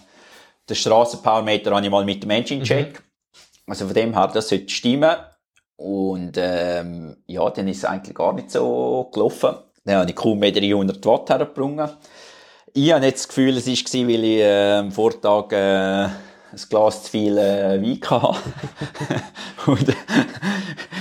den 0.69 0.77
Strassenpowermeter 0.77 1.75
habe 1.75 1.85
ich 1.85 1.91
mal 1.91 2.05
mit 2.05 2.23
dem 2.23 2.31
Engine-Check. 2.31 3.03
Also 3.69 3.87
von 3.87 3.95
dem 3.95 4.15
her, 4.15 4.31
das 4.33 4.49
sollte 4.49 4.69
stimmen. 4.69 5.17
Und 5.77 6.33
ähm, 6.37 7.17
ja, 7.27 7.49
dann 7.51 7.69
ist 7.69 7.79
es 7.79 7.85
eigentlich 7.85 8.17
gar 8.17 8.33
nicht 8.33 8.51
so 8.51 9.11
gelaufen. 9.13 9.57
Dann 9.85 9.97
habe 9.97 10.11
ich 10.11 10.17
kaum 10.17 10.39
mehr 10.39 10.53
300 10.53 11.05
Watt 11.07 11.31
hergebrungen. 11.31 11.89
Ich 12.75 12.93
habe 12.93 13.01
nicht 13.01 13.17
das 13.17 13.29
Gefühl, 13.29 13.57
es 13.57 13.67
war, 13.67 14.09
weil 14.09 14.25
ich 14.25 14.41
äh, 14.41 14.73
am 14.79 14.93
Vortag 14.93 15.53
äh, 15.53 16.09
ein 16.53 16.61
Glas 16.69 17.05
zu 17.05 17.11
viel 17.11 17.39
äh, 17.39 17.81
Wein 17.81 18.01
hatte. 18.11 18.39
Und 19.67 19.89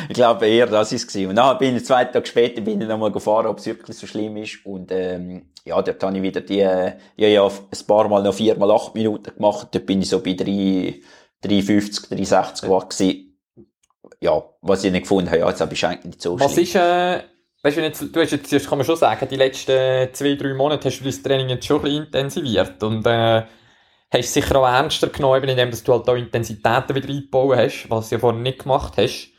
ich 0.09 0.13
glaube 0.13 0.47
eher, 0.47 0.67
das 0.67 0.91
ist 0.91 1.13
es 1.13 1.27
Und 1.27 1.35
dann 1.35 1.57
bin 1.57 1.75
ich 1.75 1.85
zwei 1.85 2.05
Tage 2.05 2.25
später 2.25 2.61
bin 2.61 2.81
ich 2.81 2.87
nochmal 2.87 3.11
gefahren, 3.11 3.47
ob 3.47 3.59
es 3.59 3.65
wirklich 3.65 3.97
so 3.97 4.07
schlimm 4.07 4.37
ist. 4.37 4.65
Und, 4.65 4.91
ähm, 4.91 5.47
ja, 5.65 5.81
dort 5.81 6.01
habe 6.03 6.17
ich 6.17 6.23
wieder 6.23 6.41
die, 6.41 6.57
ja, 6.57 6.93
ja, 7.15 7.45
ein 7.45 7.87
paar 7.87 8.07
Mal 8.07 8.23
noch 8.23 8.33
vier 8.33 8.57
mal 8.57 8.71
acht 8.71 8.95
Minuten 8.95 9.35
gemacht. 9.35 9.67
Dort 9.71 9.85
bin 9.85 10.01
ich 10.01 10.09
so 10.09 10.21
bei 10.21 10.33
drei, 10.33 10.95
350, 11.41 12.09
360 12.09 12.69
Watt 12.69 12.89
gewesen. 12.89 13.37
Ja, 14.19 14.43
was 14.61 14.83
ich 14.83 14.91
nicht 14.91 15.03
gefunden 15.03 15.29
habe, 15.29 15.39
ja, 15.39 15.49
jetzt 15.49 15.61
habe 15.61 15.73
ich 15.73 15.85
eigentlich 15.85 16.05
nicht 16.05 16.21
so 16.21 16.39
Was 16.39 16.53
schlimm. 16.53 16.63
ist, 16.63 16.75
äh, 16.75 17.23
weißt 17.61 17.77
du, 17.77 17.81
jetzt, 17.81 18.01
du 18.15 18.21
hast 18.21 18.31
jetzt, 18.31 18.67
kann 18.69 18.77
man 18.77 18.85
schon 18.85 18.95
sagen, 18.95 19.27
die 19.29 19.35
letzten 19.35 20.13
zwei, 20.13 20.35
drei 20.35 20.53
Monate 20.53 20.89
hast 20.89 20.99
du 20.99 21.03
dein 21.03 21.23
Training 21.23 21.49
jetzt 21.49 21.65
schon 21.65 21.77
ein 21.77 21.83
bisschen 21.83 22.05
intensiviert 22.05 22.81
und, 22.83 23.05
äh, 23.05 23.43
hast 24.09 24.33
sicher 24.33 24.55
auch 24.55 24.67
ernster 24.67 25.07
genommen, 25.07 25.49
indem 25.49 25.71
du 25.71 25.93
halt 25.93 26.09
auch 26.09 26.15
Intensitäten 26.15 26.95
wieder 26.95 27.09
eingebaut 27.09 27.57
hast, 27.57 27.89
was 27.89 28.09
du 28.09 28.15
ja 28.15 28.19
vorher 28.19 28.41
nicht 28.41 28.59
gemacht 28.63 28.93
hast. 28.97 29.29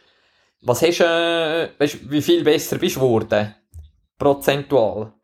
Was 0.62 0.82
hast 0.82 0.98
du, 1.00 1.04
äh, 1.04 1.70
weißt, 1.80 2.10
wie 2.10 2.22
viel 2.22 2.44
besser 2.44 2.78
bist 2.78 2.96
du 2.96 3.00
geworden? 3.00 3.54
Prozentual? 4.18 5.14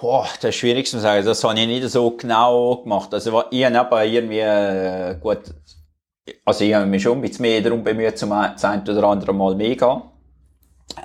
Boah, 0.00 0.26
das 0.40 0.50
ist 0.50 0.56
schwierig 0.56 0.86
zu 0.86 0.98
sagen. 0.98 1.26
Das 1.26 1.44
habe 1.44 1.60
ich 1.60 1.66
nicht 1.66 1.86
so 1.90 2.12
genau 2.12 2.76
gemacht. 2.76 3.12
Also, 3.12 3.44
ich 3.50 3.64
habe 3.66 4.06
irgendwie, 4.06 4.38
äh, 4.38 5.18
gut, 5.20 5.40
also 6.44 6.64
ich 6.64 6.72
habe 6.72 6.86
mich 6.86 7.02
schon 7.02 7.18
ein 7.18 7.20
bisschen 7.20 7.42
mehr 7.42 7.60
darum 7.60 7.84
bemüht, 7.84 8.16
zum 8.16 8.32
ein 8.32 8.54
oder 8.56 9.04
anderen 9.04 9.36
Mal 9.36 9.54
mehr 9.54 9.76
gehen. 9.76 10.02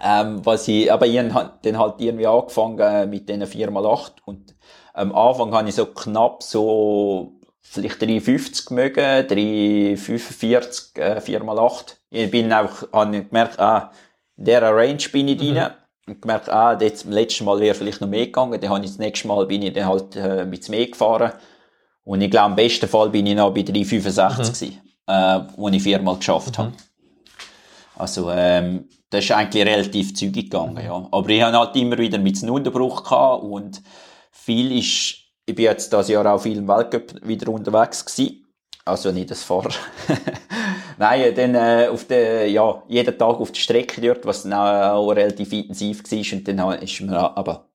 Ähm, 0.01 0.45
was 0.45 0.69
ich, 0.69 0.91
aber 0.91 1.07
ich 1.07 1.19
habe 1.19 1.51
dann 1.61 1.77
halt 1.77 1.95
irgendwie 1.99 2.25
angefangen 2.25 2.79
äh, 2.79 3.05
mit 3.05 3.27
diesen 3.27 3.43
4x8 3.43 4.11
und 4.25 4.55
am 4.93 5.13
Anfang 5.13 5.53
habe 5.53 5.69
ich 5.69 5.75
so 5.75 5.85
knapp 5.87 6.41
so 6.41 7.33
vielleicht 7.61 8.01
350 8.01 8.71
mögen, 8.71 9.27
345, 9.27 10.95
äh, 10.95 11.19
4x8. 11.19 11.97
Ich 12.09 12.31
bin 12.31 12.51
einfach, 12.51 12.91
habe 12.93 13.23
gemerkt, 13.23 13.59
ah, 13.59 13.91
in 14.37 14.45
dieser 14.45 14.73
Range 14.73 15.03
bin 15.11 15.27
ich 15.27 15.35
mhm. 15.35 15.55
drin. 15.55 15.67
Und 16.07 16.21
gemerkt, 16.21 16.49
ah, 16.49 16.77
jetzt, 16.79 17.05
letztes 17.05 17.45
Mal 17.45 17.59
wäre 17.59 17.73
vielleicht 17.73 18.01
noch 18.01 18.07
mehr 18.07 18.27
gegangen. 18.27 18.59
Dann 18.59 18.69
habe 18.69 18.85
ich 18.85 18.91
das 18.91 18.99
nächste 18.99 19.27
Mal 19.27 19.45
bin 19.47 19.63
ich 19.63 19.73
dann 19.73 19.87
halt, 19.87 20.15
äh, 20.15 20.45
mit 20.45 20.67
mehr 20.69 20.85
gefahren. 20.85 21.33
Und 22.03 22.21
ich 22.21 22.29
glaube, 22.29 22.51
im 22.51 22.55
besten 22.55 22.87
Fall 22.87 23.09
bin 23.09 23.25
ich 23.25 23.35
noch 23.35 23.51
bei 23.53 23.63
365 23.63 24.69
mhm. 24.69 25.13
äh, 25.13 25.39
wo 25.57 25.67
ich 25.69 25.81
viermal 25.81 26.17
geschafft 26.17 26.57
mhm. 26.57 26.63
habe. 26.63 26.73
Also, 27.97 28.29
ähm, 28.29 28.87
das 29.09 29.23
ist 29.23 29.31
eigentlich 29.31 29.65
relativ 29.65 30.13
zügig 30.13 30.51
gegangen, 30.51 30.83
ja. 30.83 31.07
Aber 31.11 31.29
ich 31.29 31.41
habe 31.41 31.57
halt 31.57 31.75
immer 31.75 31.97
wieder 31.97 32.17
mit 32.17 32.41
einem 32.41 32.53
Unterbruch 32.53 33.03
gehabt 33.03 33.43
und 33.43 33.81
viel 34.31 34.77
ist, 34.77 35.15
ich 35.45 35.55
bin 35.55 35.65
jetzt 35.65 35.93
das 35.93 36.09
Jahr 36.09 36.25
auch 36.25 36.41
viel 36.41 36.57
im 36.57 36.67
Weltcup 36.67 37.15
wieder 37.25 37.51
unterwegs 37.51 38.05
gewesen. 38.05 38.44
Also 38.85 39.11
nicht 39.11 39.31
das 39.31 39.43
Fahrer. 39.43 39.71
Nein, 40.99 41.33
dann 41.35 41.55
äh, 41.55 41.87
auf 41.87 42.05
der, 42.05 42.47
ja, 42.47 42.83
jeden 42.87 43.17
Tag 43.17 43.39
auf 43.39 43.51
der 43.51 43.59
Strecke 43.59 43.99
dort, 43.99 44.25
was 44.25 44.43
dann 44.43 44.53
auch, 44.53 45.09
relativ 45.09 45.51
intensiv 45.51 46.03
war. 46.03 46.37
Und 46.37 46.47
dann 46.47 46.83
ist 46.83 47.01
mir 47.01 47.37
aber, 47.37 47.67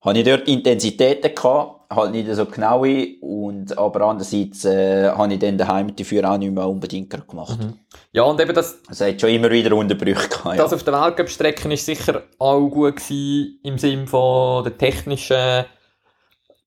habe 0.00 0.18
ich 0.18 0.24
dort 0.24 0.48
Intensitäten 0.48 1.34
gehabt, 1.34 1.78
halt 1.88 2.10
nicht 2.10 2.28
so 2.34 2.46
genaue, 2.46 3.14
und, 3.20 3.78
aber 3.78 4.00
andererseits, 4.02 4.64
äh, 4.64 5.08
habe 5.08 5.32
ich 5.34 5.38
dann 5.38 5.56
daheim 5.56 5.94
dafür 5.94 6.28
auch 6.30 6.36
nicht 6.36 6.52
mehr 6.52 6.68
unbedingt 6.68 7.28
gemacht. 7.28 7.58
Mhm. 7.58 7.78
Ja, 8.12 8.24
und 8.24 8.40
eben 8.40 8.52
das... 8.52 8.80
Also, 8.88 9.04
es 9.04 9.12
hat 9.12 9.20
schon 9.20 9.30
immer 9.30 9.50
wieder 9.50 9.74
Unterbrüche 9.74 10.28
gehabt, 10.28 10.58
Das 10.58 10.72
ja. 10.72 10.76
auf 10.76 10.82
der 10.82 10.94
Weltcup-Strecke 10.94 11.72
ist 11.72 11.86
sicher 11.86 12.24
auch 12.38 12.68
gut 12.68 12.96
gewesen, 12.96 13.60
im 13.62 13.78
Sinne 13.78 14.08
von 14.08 14.64
der 14.64 14.76
technischen 14.76 15.64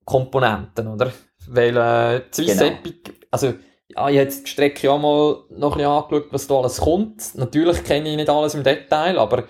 Komponenten, 0.06 0.88
oder? 0.88 1.12
Weil, 1.48 1.78
äh, 1.78 2.22
Swiss 2.34 2.58
genau. 2.58 2.72
Epic, 2.72 3.12
also, 3.32 3.48
ja, 3.48 3.56
ich 3.90 3.98
habe 3.98 4.12
jetzt 4.14 4.46
die 4.46 4.52
Strecke 4.52 4.92
auch 4.92 5.00
mal 5.00 5.44
noch 5.50 5.74
ein 5.74 5.78
bisschen 5.78 5.92
angeschaut, 5.92 6.28
was 6.32 6.48
da 6.48 6.56
alles 6.56 6.78
kommt. 6.78 7.36
Natürlich 7.36 7.84
kenne 7.84 8.10
ich 8.10 8.16
nicht 8.16 8.30
alles 8.30 8.56
im 8.56 8.64
Detail, 8.64 9.18
aber 9.18 9.46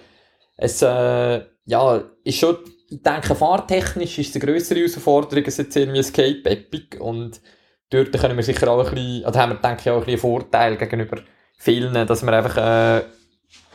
es, 0.57 0.81
äh, 0.81 1.41
ja, 1.65 2.03
ist 2.23 2.39
schon, 2.39 2.57
ich 2.89 3.01
denke, 3.01 3.35
fahrtechnisch 3.35 4.17
ist 4.19 4.35
es 4.35 4.41
eine 4.41 4.51
grössere 4.51 4.79
Herausforderung 4.79 5.45
als 5.45 5.57
jetzt 5.57 5.75
irgendwie 5.75 5.99
Escape 5.99 6.43
Epic 6.45 6.97
und 6.99 7.41
dort 7.89 8.11
können 8.13 8.35
wir 8.35 8.43
sicher 8.43 8.69
auch 8.69 8.85
ein 8.85 8.93
bisschen, 8.93 9.25
also 9.25 9.39
haben 9.39 9.51
wir, 9.51 9.59
denke 9.59 9.81
ich, 9.81 9.89
auch 9.89 9.99
ein 9.99 10.05
bisschen 10.05 10.19
Vorteil 10.19 10.77
gegenüber 10.77 11.21
vielen, 11.57 11.93
dass 12.07 12.23
wir 12.23 12.33
einfach, 12.33 12.57
äh, 12.57 13.03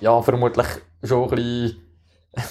ja, 0.01 0.21
vermutlich 0.23 0.67
schon 1.03 1.25
ein 1.25 1.31
bisschen 1.31 1.83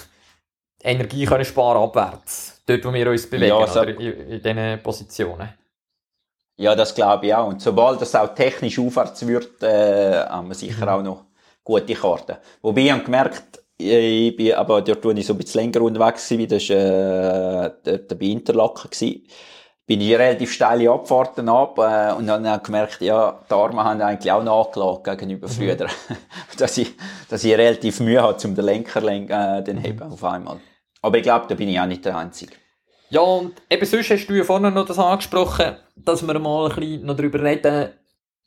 Energie 0.84 1.26
können 1.26 1.46
sparen 1.46 1.82
abwärts. 1.82 2.45
Dort, 2.66 2.84
wo 2.86 2.94
wir 2.94 3.10
uns 3.10 3.30
bewegen, 3.30 3.60
ja, 3.60 3.68
so 3.68 3.82
oder, 3.82 4.00
in, 4.00 4.30
in 4.30 4.42
diesen 4.42 4.84
Positionen. 4.84 5.50
Ja, 6.58 6.74
das 6.74 6.96
glaube 6.96 7.28
ich 7.28 7.36
auch. 7.36 7.48
Und 7.48 7.62
sobald 7.62 8.02
das 8.02 8.16
auch 8.16 8.34
technisch 8.34 8.80
aufwärts 8.80 9.28
wird, 9.28 9.62
äh, 9.62 10.26
haben 10.26 10.48
wir 10.48 10.56
sicher 10.56 10.86
mhm. 10.86 10.90
auch 10.90 11.04
noch 11.04 11.26
gute 11.64 11.94
Karten. 11.94 12.38
Wobei 12.62 12.82
ich 12.82 12.92
habe 12.92 13.04
gemerkt, 13.04 13.62
ich 13.78 14.36
bin, 14.36 14.54
aber 14.54 14.82
dort, 14.82 15.04
wo 15.04 15.12
ich 15.12 15.26
so 15.26 15.34
ein 15.34 15.38
bisschen 15.38 15.62
länger 15.62 15.82
unterwegs 15.82 16.32
war, 16.32 16.48
das 16.48 16.70
war, 16.70 17.66
äh, 17.66 17.72
dort 17.84 18.20
bei 18.20 18.26
Interlaken 18.26 18.90
gewesen, 18.90 19.24
bin 19.86 20.02
ich 20.02 20.18
relativ 20.18 20.54
steile 20.54 20.90
Abfahrten 20.90 21.50
ab, 21.50 21.78
äh, 21.78 22.14
und 22.14 22.26
dann 22.28 22.48
habe 22.48 22.58
ich 22.58 22.64
gemerkt, 22.64 23.02
ja, 23.02 23.40
die 23.48 23.54
Arme 23.54 23.84
haben 23.84 24.02
eigentlich 24.02 24.32
auch 24.32 24.44
nachgelassen 24.44 25.04
gegenüber 25.04 25.48
mhm. 25.48 25.52
früher. 25.52 25.76
Mhm. 25.76 26.16
dass 26.58 26.78
ich, 26.78 26.94
dass 27.30 27.44
ich 27.44 27.54
relativ 27.54 28.00
Mühe 28.00 28.24
hatte, 28.24 28.48
um 28.48 28.56
den 28.56 28.66
Lenker 28.66 29.04
äh, 29.04 29.62
den 29.62 29.78
heben 29.78 30.02
auf 30.12 30.24
einmal. 30.24 30.60
Aber 31.06 31.18
ich 31.18 31.24
glaube, 31.24 31.46
da 31.48 31.54
bin 31.54 31.70
ich 31.70 31.80
auch 31.80 31.86
nicht 31.86 32.04
der 32.04 32.18
Einzige. 32.18 32.54
Ja, 33.10 33.22
und 33.22 33.62
eben 33.70 33.86
sonst 33.86 34.10
hast 34.10 34.26
du 34.26 34.34
ja 34.34 34.44
vorhin 34.44 34.74
noch 34.74 34.88
das 34.88 34.98
angesprochen, 34.98 35.76
dass 35.96 36.26
wir 36.26 36.40
mal 36.40 36.68
ein 36.68 36.76
bisschen 36.76 37.06
noch 37.06 37.16
darüber 37.16 37.44
reden, 37.44 37.90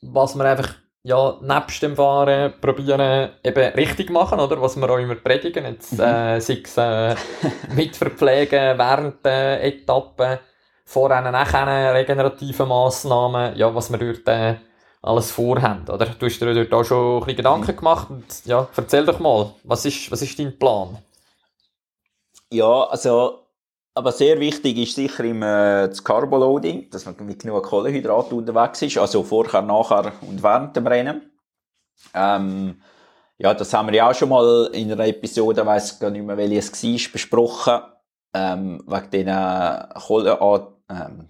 was 0.01 0.35
wir 0.35 0.43
einfach, 0.43 0.73
ja, 1.03 1.37
nebst 1.41 1.81
dem 1.81 1.95
Fahren 1.95 2.53
probieren, 2.59 3.29
eben 3.45 3.73
richtig 3.75 4.09
machen, 4.09 4.41
oder? 4.41 4.61
Was 4.61 4.75
wir 4.75 4.89
auch 4.89 4.97
immer 4.97 5.15
predigen, 5.15 5.63
jetzt, 5.63 5.93
mhm. 5.93 6.01
äh, 6.01 6.41
sei 6.41 6.61
es, 6.61 6.75
äh, 6.75 7.15
mit 7.75 7.95
Verpflegen 7.95 8.77
während 8.77 9.25
der 9.25 9.63
Etappen, 9.63 10.39
vorher, 10.83 11.31
nachher, 11.31 11.93
regenerative 11.93 12.65
Massnahmen, 12.65 13.55
ja, 13.55 13.73
was 13.73 13.89
wir 13.89 13.99
dort, 13.99 14.27
äh, 14.27 14.55
alles 15.01 15.31
vorhaben, 15.31 15.87
oder? 15.87 16.07
Du 16.07 16.25
hast 16.25 16.41
dir 16.41 16.53
dort 16.53 16.73
auch 16.73 16.83
schon 16.83 17.15
ein 17.15 17.19
bisschen 17.21 17.37
Gedanken 17.37 17.77
gemacht 17.77 18.09
und, 18.09 18.25
ja, 18.43 18.67
erzähl 18.75 19.05
doch 19.05 19.19
mal, 19.19 19.53
was 19.63 19.85
ist, 19.85 20.11
was 20.11 20.21
ist 20.21 20.37
dein 20.37 20.59
Plan? 20.59 20.97
Ja, 22.51 22.83
also, 22.83 23.45
aber 23.93 24.11
sehr 24.11 24.39
wichtig 24.39 24.77
ist 24.77 24.95
sicher 24.95 25.23
im 25.23 25.43
äh, 25.43 25.87
das 25.87 26.03
Carboloading, 26.03 26.89
dass 26.89 27.05
man 27.05 27.15
mit 27.25 27.41
genug 27.41 27.63
Kohlenhydraten 27.63 28.37
unterwegs 28.37 28.81
ist, 28.81 28.97
also 28.97 29.23
vorher, 29.23 29.61
nachher 29.61 30.13
und 30.21 30.41
während 30.41 30.75
dem 30.75 30.87
Rennen. 30.87 31.31
Ähm, 32.13 32.81
ja, 33.37 33.53
das 33.53 33.73
haben 33.73 33.87
wir 33.87 33.95
ja 33.95 34.09
auch 34.09 34.15
schon 34.15 34.29
mal 34.29 34.69
in 34.73 34.91
einer 34.91 35.07
Episode, 35.07 35.61
ich 35.61 35.67
weiss 35.67 35.99
gar 35.99 36.09
nicht 36.09 36.25
mehr, 36.25 36.37
welche 36.37 36.57
es 36.57 36.83
war, 36.83 37.11
besprochen, 37.13 37.79
ähm, 38.33 38.83
wegen 38.85 39.09
den 39.11 39.27
äh, 39.27 39.87
Kohlen, 39.95 40.37
ähm, 40.89 41.29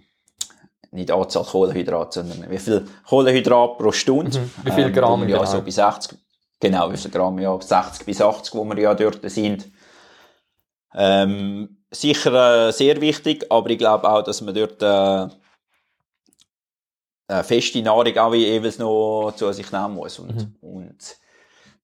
nicht 0.92 1.10
Anzahl 1.10 1.44
Kohlenhydrate, 1.44 2.22
sondern 2.22 2.50
wie 2.50 2.58
viel 2.58 2.86
Kohlenhydrat 3.08 3.78
pro 3.78 3.92
Stunde. 3.92 4.38
Mhm. 4.38 4.50
Wie 4.64 4.70
viel 4.72 4.84
ähm, 4.86 4.92
Gramm? 4.92 5.22
Ähm, 5.22 5.28
ja, 5.28 5.46
so 5.46 5.60
bis 5.60 5.76
60, 5.76 6.18
genau, 6.58 6.90
wie 6.92 6.96
viel 6.96 7.10
Gramm, 7.10 7.38
ja, 7.38 7.60
60 7.60 8.04
bis 8.04 8.20
80, 8.20 8.54
wo 8.54 8.64
wir 8.64 8.78
ja 8.78 8.94
dort 8.94 9.30
sind. 9.30 9.68
Ähm, 10.94 11.78
sicher 11.90 12.68
äh, 12.68 12.72
sehr 12.72 13.00
wichtig, 13.00 13.46
aber 13.50 13.70
ich 13.70 13.78
glaube 13.78 14.08
auch, 14.08 14.22
dass 14.22 14.40
man 14.40 14.54
dort 14.54 14.82
äh, 14.82 15.28
äh, 17.28 17.42
feste 17.42 17.82
Nahrung 17.82 18.16
auch 18.18 18.32
wie 18.32 18.46
jeweils 18.46 18.78
noch 18.78 19.32
zu 19.36 19.52
sich 19.52 19.70
nehmen 19.70 19.94
muss. 19.94 20.18
Und, 20.18 20.34
mhm. 20.34 20.56
und 20.60 21.16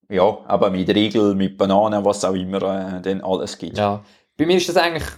ja, 0.09 0.39
aber 0.47 0.71
mit 0.71 0.89
Riegel, 0.89 1.35
mit 1.35 1.57
Bananen, 1.57 2.05
was 2.05 2.25
auch 2.25 2.35
immer 2.35 2.63
äh, 2.63 3.01
dann 3.01 3.21
alles 3.23 3.57
gibt. 3.59 3.79
Ja. 3.79 4.05
Bei 4.37 4.47
mir 4.47 4.57
ist 4.57 4.69
das 4.69 4.77
eigentlich 4.77 5.09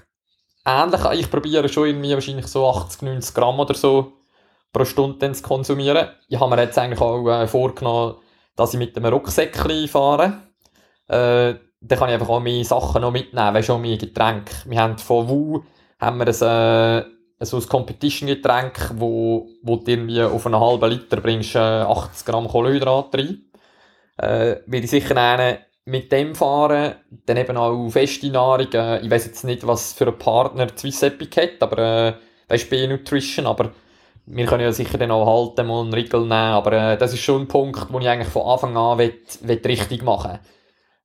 ähnlich. 0.65 1.01
Ich 1.21 1.31
probiere 1.31 1.69
schon 1.69 1.89
irgendwie 1.89 2.15
wahrscheinlich 2.15 2.47
so 2.47 2.69
80, 2.69 3.03
90 3.03 3.35
Gramm 3.35 3.59
oder 3.59 3.75
so 3.75 4.13
pro 4.73 4.85
Stunde 4.85 5.33
zu 5.33 5.43
konsumieren. 5.43 6.09
Ich 6.29 6.39
habe 6.39 6.55
mir 6.55 6.63
jetzt 6.63 6.79
eigentlich 6.79 7.01
auch 7.01 7.27
äh, 7.27 7.47
vorgenommen, 7.47 8.17
dass 8.55 8.75
ich 8.75 8.79
mit 8.79 8.97
einem 8.97 9.13
Rucksäckchen 9.13 9.89
fahre. 9.89 10.43
Äh, 11.09 11.55
dann 11.81 11.99
kann 11.99 12.09
ich 12.09 12.15
einfach 12.15 12.29
auch 12.29 12.41
meine 12.41 12.65
Sachen 12.65 13.03
noch 13.03 13.13
mitnehmen, 13.13 13.55
weißt 13.55 13.69
du, 13.69 13.75
auch 13.75 13.79
meine 13.79 13.99
Getränke. 13.99 14.53
Wir 14.67 14.81
haben 14.81 14.99
von 14.99 15.29
WU 15.29 15.63
haben 16.01 16.19
wir 16.19 16.27
ein, 16.27 17.03
äh, 17.03 17.05
ein 17.41 17.69
Competition-Getränk, 17.69 18.93
wo, 18.97 19.49
wo 19.63 19.77
du 19.77 19.91
irgendwie 19.91 20.23
auf 20.23 20.47
einen 20.47 20.59
halben 20.59 20.91
Liter 20.91 21.21
bringst 21.21 21.55
äh, 21.55 21.59
80 21.59 22.27
Gramm 22.27 22.49
Kohlenhydrate 22.49 23.19
rein. 23.19 23.45
Äh, 24.17 24.57
will 24.67 24.85
ich 24.85 24.91
sicher 24.91 25.17
einen 25.17 25.59
mit 25.85 26.13
dem 26.13 26.35
fahren, 26.35 26.97
dann 27.27 27.37
eben 27.37 27.57
auch 27.57 27.89
feste 27.91 28.29
Nahrung. 28.31 28.73
Äh, 28.73 29.01
ich 29.01 29.11
weiß 29.11 29.27
jetzt 29.27 29.45
nicht, 29.45 29.67
was 29.67 29.93
für 29.93 30.09
ein 30.09 30.19
Partner 30.19 30.67
Swiss 30.77 31.03
Epic 31.03 31.41
hat, 31.41 31.63
aber 31.63 31.79
äh, 31.79 32.15
weißt 32.49 32.69
B-Nutrition, 32.71 33.47
aber 33.47 33.73
wir 34.27 34.47
können 34.47 34.65
ja 34.65 34.73
sicher 34.73 34.99
dann 34.99 35.11
auch 35.11 35.27
halten, 35.27 35.67
mal 35.67 35.81
einen 35.83 35.95
Riegel 35.95 36.21
nehmen, 36.21 36.33
aber 36.33 36.73
äh, 36.73 36.99
das 36.99 37.15
ist 37.15 37.21
schon 37.21 37.43
ein 37.43 37.49
Punkt, 37.49 37.87
wo 37.91 37.99
ich 38.01 38.09
eigentlich 38.09 38.29
von 38.29 38.43
Anfang 38.43 38.77
an 38.77 38.99
will, 38.99 39.15
will 39.43 39.61
richtig 39.65 40.03
machen 40.03 40.33
will. 40.33 40.41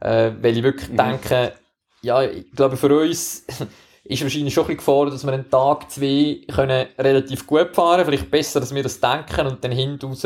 Äh, 0.03 0.33
weil 0.41 0.57
ich 0.57 0.63
wirklich 0.63 0.89
mhm. 0.89 0.97
denke, 0.97 1.53
ja, 2.01 2.21
ich 2.21 2.51
glaube, 2.51 2.75
für 2.75 2.93
uns 2.99 3.45
ist 4.03 4.21
wahrscheinlich 4.21 4.53
schon 4.53 4.63
ein 4.63 4.67
bisschen 4.67 4.77
gefordert, 4.77 5.13
dass 5.13 5.25
wir 5.25 5.31
einen 5.31 5.49
Tag, 5.49 5.89
zwei 5.89 6.41
können 6.53 6.87
relativ 6.99 7.47
gut 7.47 7.73
fahren, 7.73 8.03
vielleicht 8.03 8.29
besser, 8.29 8.59
als 8.59 8.75
wir 8.75 8.83
das 8.83 8.99
denken 8.99 9.47
und 9.47 9.63
dann 9.63 9.71
hinten 9.71 10.05
raus 10.07 10.25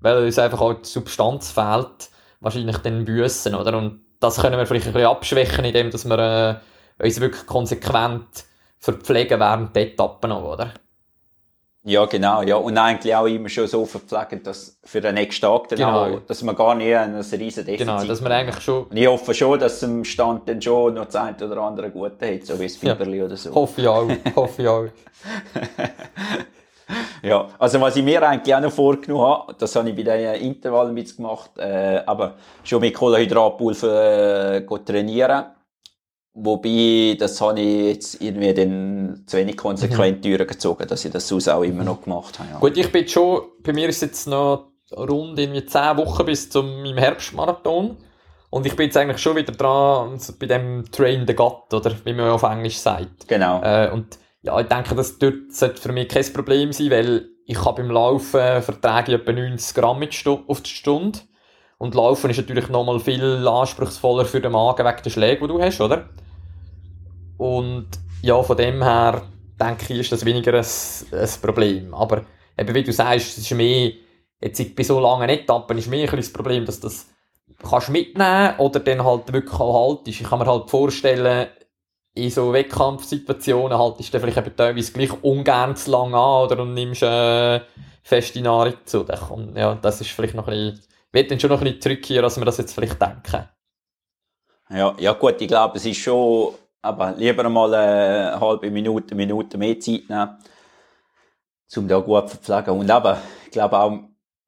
weil 0.00 0.24
uns 0.24 0.38
einfach 0.38 0.60
auch 0.60 0.74
die 0.74 0.88
Substanz 0.88 1.50
fehlt, 1.50 2.10
wahrscheinlich 2.40 2.76
den 2.78 3.04
Büssen, 3.04 3.54
oder? 3.54 3.76
Und 3.78 4.02
das 4.20 4.40
können 4.40 4.58
wir 4.58 4.66
vielleicht 4.66 4.86
ein 4.86 4.92
bisschen 4.92 5.08
abschwächen, 5.08 5.64
indem 5.64 5.90
dass 5.90 6.04
wir 6.04 6.60
äh, 6.98 7.04
uns 7.04 7.20
wirklich 7.20 7.46
konsequent 7.46 8.44
verpflegen 8.78 9.40
während 9.40 9.74
der 9.74 9.88
Etappen 9.88 10.30
oder? 10.30 10.74
Ja, 11.88 12.04
genau, 12.04 12.42
ja. 12.42 12.56
Und 12.56 12.76
eigentlich 12.76 13.14
auch 13.16 13.24
immer 13.24 13.48
schon 13.48 13.66
so 13.66 13.86
verpflegen, 13.86 14.42
dass 14.42 14.78
für 14.84 15.00
den 15.00 15.14
nächsten 15.14 15.40
Tag 15.46 15.68
dann 15.68 15.78
Genau. 15.78 16.04
auch, 16.16 16.20
dass 16.26 16.42
man 16.42 16.54
gar 16.54 16.74
nicht 16.74 16.94
ein 16.94 17.14
riesen 17.14 17.38
Defizit 17.64 17.78
Genau, 17.78 18.04
dass 18.04 18.22
wir 18.22 18.30
eigentlich 18.30 18.60
schon, 18.62 18.84
Und 18.84 18.94
ich 18.96 19.06
hoffe 19.06 19.32
schon, 19.32 19.58
dass 19.58 19.82
im 19.82 20.04
Stand 20.04 20.46
dann 20.50 20.60
schon 20.60 20.92
noch 20.94 21.06
das 21.06 21.16
eine 21.16 21.34
oder 21.46 21.62
andere 21.62 21.88
Gute 21.90 22.34
hat, 22.34 22.44
so 22.44 22.60
wie 22.60 22.64
das 22.64 22.82
Ja. 22.82 22.92
Biberli 22.92 23.22
oder 23.22 23.38
so. 23.38 23.54
hoffe 23.54 23.80
ich 23.80 23.88
auch, 23.88 24.06
hoffe 24.36 24.62
ich 24.62 24.68
auch. 24.68 24.84
Ja, 27.22 27.48
also 27.58 27.80
was 27.80 27.96
ich 27.96 28.04
mir 28.04 28.22
eigentlich 28.26 28.54
auch 28.54 28.60
noch 28.60 28.72
vorgenommen 28.72 29.24
habe, 29.24 29.54
das 29.58 29.74
habe 29.74 29.88
ich 29.90 29.96
bei 29.96 30.02
den 30.02 30.34
Intervallen 30.42 30.92
mitgemacht, 30.92 31.50
äh, 31.58 32.02
aber 32.06 32.34
schon 32.64 32.80
mit 32.80 32.94
Kohlenhydratpulver 32.94 34.54
äh, 34.56 34.60
trainieren. 34.84 35.46
Wobei, 36.40 37.16
das 37.18 37.40
habe 37.40 37.60
ich 37.60 37.94
jetzt 37.94 38.22
irgendwie 38.22 38.54
dann 38.54 39.24
zu 39.26 39.36
wenig 39.36 39.56
konsequent 39.56 40.24
durchgezogen, 40.24 40.86
dass 40.86 41.04
ich 41.04 41.10
das 41.10 41.26
sonst 41.26 41.48
auch 41.48 41.62
immer 41.62 41.82
noch 41.82 42.02
gemacht 42.02 42.38
habe. 42.38 42.48
Ja. 42.52 42.58
Gut, 42.60 42.76
ich 42.76 42.92
bin 42.92 43.00
jetzt 43.02 43.12
schon, 43.12 43.42
bei 43.64 43.72
mir 43.72 43.88
ist 43.88 43.96
es 43.96 44.02
jetzt 44.02 44.28
noch 44.28 44.68
rund 44.96 45.36
irgendwie 45.38 45.66
10 45.66 45.96
Wochen 45.96 46.24
bis 46.24 46.48
zu 46.48 46.62
meinem 46.62 46.96
Herbstmarathon. 46.96 47.96
Und 48.50 48.66
ich 48.66 48.76
bin 48.76 48.86
jetzt 48.86 48.96
eigentlich 48.96 49.18
schon 49.18 49.36
wieder 49.36 49.52
dran, 49.52 50.18
bei 50.38 50.46
dem 50.46 50.84
Train 50.92 51.26
the 51.26 51.34
God, 51.34 51.74
oder 51.74 51.92
wie 52.04 52.14
man 52.14 52.30
auf 52.30 52.44
Englisch 52.44 52.78
sagt. 52.78 53.26
Genau. 53.26 53.60
Äh, 53.62 53.90
und 53.92 54.18
ja, 54.42 54.58
ich 54.60 54.68
denke, 54.68 54.94
das 54.94 55.18
dort 55.18 55.52
sollte 55.52 55.82
für 55.82 55.92
mich 55.92 56.08
kein 56.08 56.32
Problem 56.32 56.72
sein, 56.72 56.90
weil 56.90 57.28
ich 57.46 57.64
habe 57.64 57.82
beim 57.82 57.90
Laufen 57.90 58.62
vertrage 58.62 59.12
ich 59.12 59.20
etwa 59.20 59.32
90 59.32 59.74
Gramm 59.74 60.02
auf 60.46 60.60
die 60.60 60.70
Stunde. 60.70 61.18
Und 61.78 61.94
Laufen 61.94 62.30
ist 62.30 62.36
natürlich 62.36 62.68
nochmal 62.68 63.00
viel 63.00 63.46
anspruchsvoller 63.46 64.24
für 64.24 64.40
den 64.40 64.52
Magen 64.52 64.86
wegen 64.86 65.02
der 65.02 65.10
Schläge, 65.10 65.40
die 65.42 65.48
du 65.48 65.60
hast, 65.60 65.80
oder? 65.80 66.08
Und 67.38 67.88
ja, 68.22 68.42
von 68.42 68.56
dem 68.56 68.82
her 68.82 69.22
denke 69.58 69.94
ich, 69.94 70.00
ist 70.00 70.12
das 70.12 70.24
weniger 70.24 70.54
ein, 70.54 70.66
ein 71.12 71.40
Problem. 71.40 71.94
Aber 71.94 72.24
eben, 72.58 72.74
wie 72.74 72.82
du 72.82 72.92
sagst, 72.92 73.38
es 73.38 73.38
ist 73.38 73.54
mehr, 73.54 73.92
jetzt 74.40 74.76
bei 74.76 74.82
so 74.82 75.00
langen 75.00 75.28
Etappen 75.28 75.78
ist 75.78 75.88
mehr 75.88 76.10
ein 76.10 76.16
das 76.16 76.32
Problem, 76.32 76.66
dass 76.66 76.80
das 76.80 77.08
kannst 77.62 77.88
mitnehmen 77.88 78.54
oder 78.58 78.80
dann 78.80 79.04
halt 79.04 79.32
wirklich 79.32 79.58
auch 79.58 79.88
haltest. 79.88 80.20
Ich 80.20 80.28
kann 80.28 80.38
mir 80.38 80.46
halt 80.46 80.70
vorstellen, 80.70 81.48
in 82.14 82.30
so 82.30 82.52
Wettkampfsituationen 82.52 83.78
haltest 83.78 84.12
du 84.12 84.20
vielleicht 84.20 84.38
eben 84.38 84.56
teilweise 84.56 84.92
gleich 84.92 85.22
ungern 85.22 85.76
zu 85.76 85.90
lang 85.90 86.14
an 86.14 86.44
oder 86.44 86.62
und 86.62 86.74
nimmst 86.74 87.02
äh, 87.02 87.60
feste 88.02 88.40
Nahrung 88.40 88.74
zu 88.84 89.04
dir. 89.04 89.30
Und 89.30 89.56
ja, 89.56 89.74
das 89.74 90.00
ist 90.00 90.10
vielleicht 90.10 90.34
noch 90.34 90.48
ein 90.48 90.72
bisschen, 90.72 90.80
wird 91.12 91.30
dann 91.30 91.40
schon 91.40 91.50
noch 91.50 91.60
ein 91.60 91.64
bisschen 91.64 91.80
trickier, 91.80 92.24
als 92.24 92.36
wir 92.36 92.44
das 92.44 92.58
jetzt 92.58 92.74
vielleicht 92.74 93.00
denken. 93.00 93.48
Ja, 94.70 94.94
ja 94.98 95.12
gut, 95.12 95.40
ich 95.40 95.48
glaube, 95.48 95.76
es 95.78 95.86
ist 95.86 95.98
schon, 95.98 96.54
aber 96.82 97.12
lieber 97.16 97.48
mal 97.48 97.74
eine 97.74 98.40
halbe 98.40 98.70
Minute, 98.70 99.14
Minute 99.14 99.58
mehr 99.58 99.78
Zeit 99.80 100.02
nehmen, 100.08 100.38
um 101.76 101.88
da 101.88 101.98
gut 101.98 102.28
zu 102.30 102.36
verpflegen. 102.36 102.78
Und 102.80 102.90
aber, 102.90 103.18
ich 103.44 103.50
glaube 103.50 103.78
auch, 103.78 103.98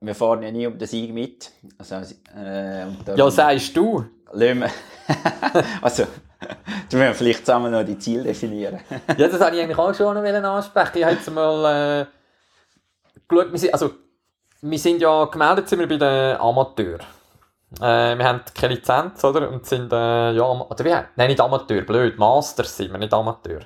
wir 0.00 0.14
fahren 0.14 0.42
ja 0.42 0.50
nie 0.50 0.66
um 0.66 0.78
den 0.78 0.88
Sieg 0.88 1.12
mit. 1.12 1.50
Also, 1.78 1.96
äh, 2.36 2.86
Ja, 3.16 3.30
sagst 3.30 3.76
du? 3.76 4.04
wir- 4.32 4.70
also, 5.82 6.04
du 6.90 6.98
wir 6.98 7.14
vielleicht 7.14 7.40
zusammen 7.44 7.72
noch 7.72 7.84
die 7.84 7.98
Ziele 7.98 8.22
definieren. 8.22 8.80
Ja, 9.18 9.28
das 9.28 9.38
wollte 9.40 9.56
ich 9.56 9.62
eigentlich 9.62 9.78
auch 9.78 9.92
schon 9.94 10.14
noch 10.14 10.22
ansprechen. 10.44 10.98
Ich 10.98 11.04
habe 11.04 11.14
jetzt 11.16 11.30
mal 11.30 12.00
äh, 12.02 12.06
geschaut, 13.28 13.52
wir 13.52 13.58
sind, 13.58 13.74
also, 13.74 13.90
wir 14.62 14.78
sind 14.78 15.02
ja 15.02 15.24
gemeldet 15.26 15.68
sind 15.68 15.80
wir 15.80 15.88
bei 15.88 15.96
den 15.96 16.36
Amateuren. 16.40 17.00
Äh, 17.78 18.16
wir 18.18 18.24
haben 18.24 18.42
keine 18.54 18.74
Lizenz, 18.74 19.22
oder? 19.24 19.48
Und 19.48 19.64
sind, 19.66 19.92
äh, 19.92 20.32
ja, 20.32 20.42
oder 20.42 20.84
wie, 20.84 20.90
nein, 21.16 21.28
nicht 21.28 21.40
Amateur, 21.40 21.82
blöd, 21.82 22.18
Masters 22.18 22.76
sind 22.76 22.90
wir, 22.90 22.98
nicht 22.98 23.14
Amateur. 23.14 23.60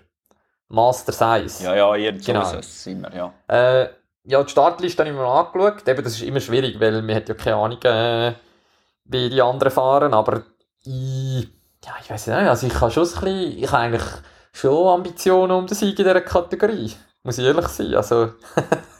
Masters 0.68 1.22
1. 1.22 1.62
Ja, 1.62 1.74
ja, 1.74 1.94
irgend 1.94 2.24
Genau. 2.24 2.60
sind 2.60 3.02
wir, 3.02 3.14
ja. 3.14 3.32
Äh, 3.48 3.88
ja, 4.24 4.42
die 4.42 4.50
Startliste 4.50 5.02
habe 5.02 5.10
ich 5.10 5.16
mir 5.16 5.26
angeschaut. 5.26 5.86
Eben, 5.88 6.02
das 6.02 6.14
ist 6.14 6.22
immer 6.22 6.40
schwierig, 6.40 6.80
weil 6.80 7.02
man 7.02 7.14
hat 7.16 7.28
ja 7.28 7.34
keine 7.34 7.56
Ahnung, 7.56 7.80
äh, 7.82 8.32
wie 9.04 9.28
die 9.30 9.42
anderen 9.42 9.70
fahren, 9.72 10.14
aber 10.14 10.42
ich, 10.84 11.48
ja, 11.84 11.92
ich 12.02 12.10
weiß 12.10 12.26
nicht, 12.28 12.36
also 12.36 12.66
ich 12.66 12.80
habe 12.80 12.90
schon 12.90 13.04
ein 13.04 13.10
bisschen, 13.10 13.58
ich 13.58 13.66
habe 13.70 13.78
eigentlich 13.78 14.02
schon 14.52 14.88
Ambitionen 14.88 15.52
um 15.52 15.66
den 15.66 15.74
Sieg 15.74 15.98
in 15.98 16.04
dieser 16.04 16.20
Kategorie. 16.22 16.92
Muss 17.22 17.38
ich 17.38 17.44
ehrlich 17.44 17.68
sein, 17.68 17.94
also, 17.94 18.32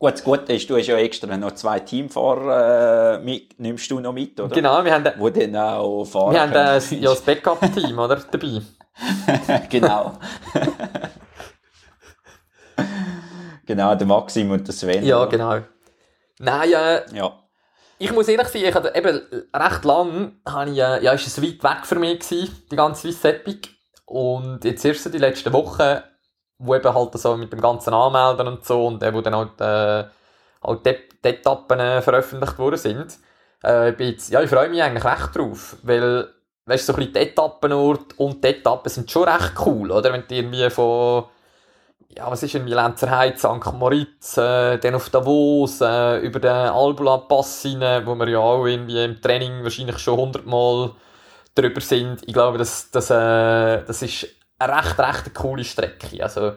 Gut, 0.00 0.14
das 0.14 0.24
Gute 0.24 0.54
ist, 0.54 0.70
du 0.70 0.78
hast 0.78 0.86
ja 0.86 0.96
extra 0.96 1.36
noch 1.36 1.52
zwei 1.52 1.78
Teamfahrer, 1.80 3.16
äh, 3.16 3.22
mit, 3.22 3.60
nimmst 3.60 3.90
du 3.90 4.00
noch 4.00 4.14
mit, 4.14 4.40
oder? 4.40 4.54
genau, 4.54 4.82
wir 4.82 4.94
haben, 4.94 5.06
Wo 5.18 5.28
dann 5.28 5.54
auch 5.54 6.06
fahren 6.06 6.32
wir 6.32 6.40
haben 6.40 6.52
äh, 6.52 6.78
ja 6.78 7.10
das 7.10 7.20
Backup-Team, 7.20 7.98
oder, 7.98 8.16
dabei. 8.30 8.62
genau. 9.68 10.18
genau, 13.66 13.94
der 13.94 14.06
Maxim 14.06 14.50
und 14.50 14.66
der 14.66 14.72
Sven. 14.72 15.04
Ja, 15.04 15.18
oder? 15.18 15.28
genau. 15.28 15.58
Nein, 16.38 16.72
äh, 16.72 17.02
Ja. 17.14 17.38
Ich 17.98 18.10
muss 18.10 18.26
ehrlich 18.28 18.48
sein, 18.48 18.64
ich 18.64 18.74
hatte 18.74 18.94
eben 18.94 19.20
recht 19.54 19.84
lang, 19.84 20.40
habe 20.48 20.70
ich, 20.70 20.78
äh, 20.78 21.04
ja, 21.04 21.12
ist 21.12 21.26
es 21.26 21.42
weit 21.42 21.62
weg 21.62 21.84
für 21.84 21.96
mich 21.96 22.20
gewesen, 22.20 22.64
die 22.72 22.76
ganze 22.76 23.02
Swiss 23.02 23.22
Epic. 23.22 23.68
Und 24.06 24.64
jetzt 24.64 24.82
erst 24.82 25.12
die 25.12 25.18
letzten 25.18 25.52
Wochen, 25.52 26.00
wo 26.60 26.74
eben 26.74 26.94
halt 26.94 27.18
so 27.18 27.36
mit 27.36 27.52
dem 27.52 27.60
ganzen 27.60 27.92
Anmelden 27.94 28.46
und 28.46 28.64
so 28.64 28.86
und 28.86 29.02
äh, 29.02 29.12
wo 29.12 29.20
dann 29.22 29.34
halt, 29.34 29.60
äh, 29.60 30.08
halt 30.62 30.86
die, 30.86 30.96
die 31.24 31.28
Etappen 31.28 31.80
äh, 31.80 32.02
veröffentlicht 32.02 32.58
worden 32.58 32.76
sind, 32.76 33.18
äh, 33.64 33.90
jetzt, 34.04 34.30
ja, 34.30 34.42
ich 34.42 34.50
freue 34.50 34.68
mich 34.68 34.82
eigentlich 34.82 35.04
recht 35.04 35.34
drauf, 35.34 35.76
weil, 35.82 36.28
weißt 36.66 36.86
so 36.86 36.92
ein 36.92 36.96
bisschen 36.98 37.14
die 37.14 37.20
Etappenort 37.20 38.18
und 38.18 38.44
die 38.44 38.48
Etappen 38.48 38.90
sind 38.90 39.10
schon 39.10 39.28
recht 39.28 39.54
cool, 39.64 39.90
oder? 39.90 40.12
Wenn 40.12 40.24
du 40.28 40.34
irgendwie 40.34 40.68
von, 40.70 41.24
ja, 42.16 42.30
was 42.30 42.42
ist 42.42 42.54
irgendwie 42.54 42.74
Lenzerheide, 42.74 43.38
St. 43.38 43.72
Moritz, 43.72 44.36
äh, 44.36 44.78
dann 44.78 44.94
auf 44.94 45.08
Davos, 45.10 45.80
äh, 45.80 46.18
über 46.18 46.40
den 46.40 46.50
Albula-Pass 46.50 47.64
wo 47.64 48.14
wir 48.14 48.28
ja 48.28 48.38
auch 48.38 48.66
irgendwie 48.66 49.02
im 49.02 49.20
Training 49.20 49.62
wahrscheinlich 49.62 49.98
schon 49.98 50.18
hundertmal 50.18 50.92
drüber 51.54 51.80
sind. 51.80 52.22
Ich 52.26 52.34
glaube, 52.34 52.58
das, 52.58 52.90
das, 52.90 53.10
äh, 53.10 53.84
das 53.84 54.02
ist 54.02 54.26
eine 54.60 54.76
recht, 54.76 54.98
recht 54.98 55.24
eine 55.24 55.32
coole 55.34 55.64
Strecke. 55.64 56.22
Also, 56.22 56.54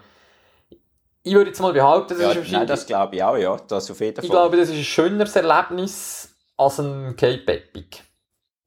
ich 1.23 1.33
würde 1.33 1.49
jetzt 1.49 1.61
mal 1.61 1.73
behaupten, 1.73 2.09
das 2.13 2.19
ja 2.21 2.29
ist 2.29 2.35
nein, 2.35 2.43
wahrscheinlich, 2.43 2.67
das 2.69 2.85
glaube 2.85 3.15
ich 3.15 3.23
auch, 3.23 3.37
ja. 3.37 3.57
Das 3.67 3.89
auf 3.89 3.99
jeden 3.99 4.15
Fall. 4.15 4.25
ich 4.25 4.31
glaube, 4.31 4.57
das 4.57 4.69
ist 4.69 4.75
ein 4.75 4.83
schöneres 4.83 5.35
Erlebnis 5.35 6.35
als 6.57 6.79
ein 6.79 7.15
Cape 7.15 7.43
Epic. 7.53 7.99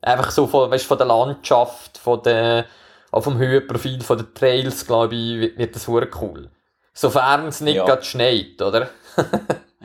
Einfach 0.01 0.31
so 0.31 0.47
von, 0.47 0.71
weißt, 0.71 0.87
von 0.87 0.99
der 0.99 1.07
Landschaft, 1.07 1.99
von 1.99 2.23
der, 2.23 2.67
auch 3.11 3.23
vom 3.23 3.39
Höhenprofil, 3.39 4.01
von 4.03 4.19
den 4.19 4.35
Trails, 4.35 4.87
glaube 4.87 5.15
ich, 5.15 5.59
wird, 5.59 5.75
das 5.75 5.85
sehr 5.85 6.09
cool. 6.21 6.51
Sofern 6.95 7.49
es 7.49 7.61
nicht 7.61 7.77
Ja. 7.77 7.85
gerade 7.85 8.05
schneit, 8.05 8.61
oder? 8.63 8.89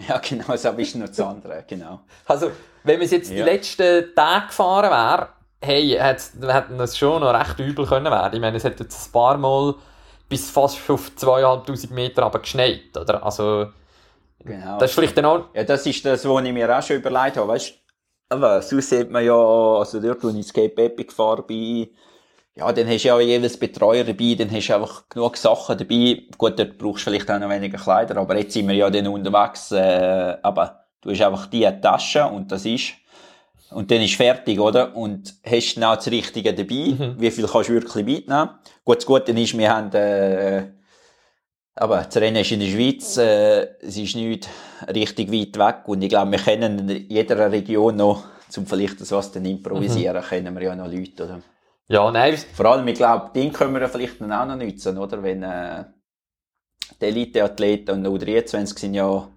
Ja, 0.08 0.18
genau, 0.18 0.46
das 0.48 0.64
ist 0.66 0.96
noch 0.96 1.08
das 1.08 1.20
andere, 1.20 1.64
genau. 1.68 2.02
Also, 2.26 2.52
wenn 2.84 3.00
wir 3.00 3.06
es 3.06 3.12
jetzt 3.12 3.30
die 3.30 3.36
Ja. 3.36 3.46
letzten 3.46 4.16
Tage 4.16 4.48
gefahren 4.48 4.90
wäre, 4.90 5.30
hey, 5.62 5.98
hätten 6.00 6.78
das 6.78 6.98
schon 6.98 7.22
noch 7.22 7.34
recht 7.34 7.60
übel 7.60 7.86
können 7.86 8.12
werden. 8.12 8.36
Ich 8.36 8.42
meine, 8.42 8.58
es 8.58 8.66
hat 8.66 8.80
jetzt 8.80 9.08
ein 9.08 9.12
paar 9.12 9.38
Mal 9.38 9.76
bis 10.28 10.50
fast 10.50 10.90
auf 10.90 11.16
2500 11.16 11.92
Meter 11.92 12.24
aber 12.24 12.40
geschneit, 12.40 12.98
oder? 12.98 13.24
Also, 13.24 13.68
genau. 14.40 14.78
das 14.80 14.92
ist 14.92 14.96
vielleicht 14.96 15.18
dann 15.18 15.26
auch, 15.26 15.46
Ja, 15.54 15.64
das 15.64 15.86
ist 15.86 16.06
das, 16.06 16.28
was 16.28 16.44
ich 16.44 16.54
mir 16.54 16.78
auch 16.78 16.82
schon 16.82 16.98
überlegt 16.98 17.38
habe, 17.38 17.48
weißt 17.50 17.76
aber 18.30 18.62
so 18.62 18.80
sieht 18.80 19.12
man 19.12 19.26
ja, 19.26 19.34
also 19.36 20.00
dort, 20.00 20.24
wo 20.24 20.30
ich 20.30 20.36
ins 20.36 20.54
Cape 20.54 20.84
Epic 20.84 21.10
gefahren 21.10 21.44
bin, 21.46 21.90
ja, 22.56 22.72
dann 22.72 22.88
hast 22.88 23.04
du 23.04 23.08
ja 23.10 23.16
auch 23.16 23.20
jeweils 23.20 23.58
Betreuer 23.58 24.06
dabei, 24.06 24.36
dann 24.38 24.52
hast 24.52 24.68
du 24.68 24.76
einfach 24.76 25.10
genug 25.10 25.38
Sachen 25.38 25.78
dabei. 25.78 26.24
Gut, 26.38 26.58
dort 26.60 26.78
brauchst 26.78 27.06
du 27.06 27.12
vielleicht 27.12 27.30
auch 27.30 27.40
noch 27.40 27.50
weniger 27.50 27.78
Kleider, 27.78 28.18
aber 28.18 28.38
jetzt 28.38 28.54
sind 28.54 28.68
wir 28.68 28.76
ja 28.76 28.90
dann 28.90 29.08
unterwegs, 29.08 29.72
äh, 29.72 30.38
aber 30.42 30.86
du 31.02 31.12
hast 31.12 31.22
einfach 31.22 31.48
die 31.48 31.70
Tasche 31.82 32.26
und 32.26 32.52
das 32.52 32.66
ist, 32.66 32.94
und 33.72 33.92
dann 33.92 34.02
ist 34.02 34.16
fertig, 34.16 34.60
oder? 34.60 34.96
Und 34.96 35.34
hast 35.46 35.76
dann 35.76 35.86
auch 35.86 35.96
das 35.96 36.08
Richtige 36.12 36.54
dabei. 36.54 37.16
Wie 37.18 37.32
viel 37.32 37.48
kannst 37.48 37.70
du 37.70 37.74
wirklich 37.74 38.06
mitnehmen? 38.06 38.50
Gut, 38.84 38.98
das 38.98 39.06
Gute 39.06 39.32
ist, 39.32 39.58
wir 39.58 39.74
haben, 39.74 39.92
äh, 39.94 40.64
aber 41.76 42.04
das 42.04 42.18
Rennen 42.18 42.42
ist 42.42 42.52
in 42.52 42.60
der 42.60 42.68
Schweiz, 42.68 43.18
äh, 43.18 43.68
es 43.82 43.98
ist 43.98 44.16
nicht 44.16 44.48
richtig 44.94 45.32
weit 45.32 45.58
weg 45.58 45.88
und 45.88 46.02
ich 46.02 46.10
glaube, 46.10 46.32
wir 46.32 46.40
kennen 46.40 46.90
in 46.90 47.10
jeder 47.10 47.52
Region 47.52 47.96
noch, 47.96 48.24
zum 48.50 48.66
vielleicht 48.66 49.00
das 49.00 49.12
was 49.12 49.32
dann 49.32 49.46
improvisieren, 49.46 50.22
kennen 50.22 50.54
wir 50.56 50.64
ja 50.64 50.76
noch 50.76 50.92
Leute, 50.92 51.24
oder? 51.24 51.42
ja, 51.88 52.12
nein, 52.12 52.38
Vor 52.54 52.66
allem, 52.66 52.88
ich 52.88 52.96
glaube, 52.96 53.32
den 53.34 53.52
können 53.52 53.74
wir 53.74 53.88
vielleicht 53.88 54.20
dann 54.22 54.32
auch 54.32 54.46
noch 54.46 54.56
nutzen, 54.58 54.98
oder? 54.98 55.24
Wenn, 55.24 55.44
äh, 55.44 55.86
die 57.00 57.06
Elite-Athleten 57.06 58.06
und 58.06 58.08
U23 58.08 58.80
sind 58.80 58.94
ja 58.94 59.28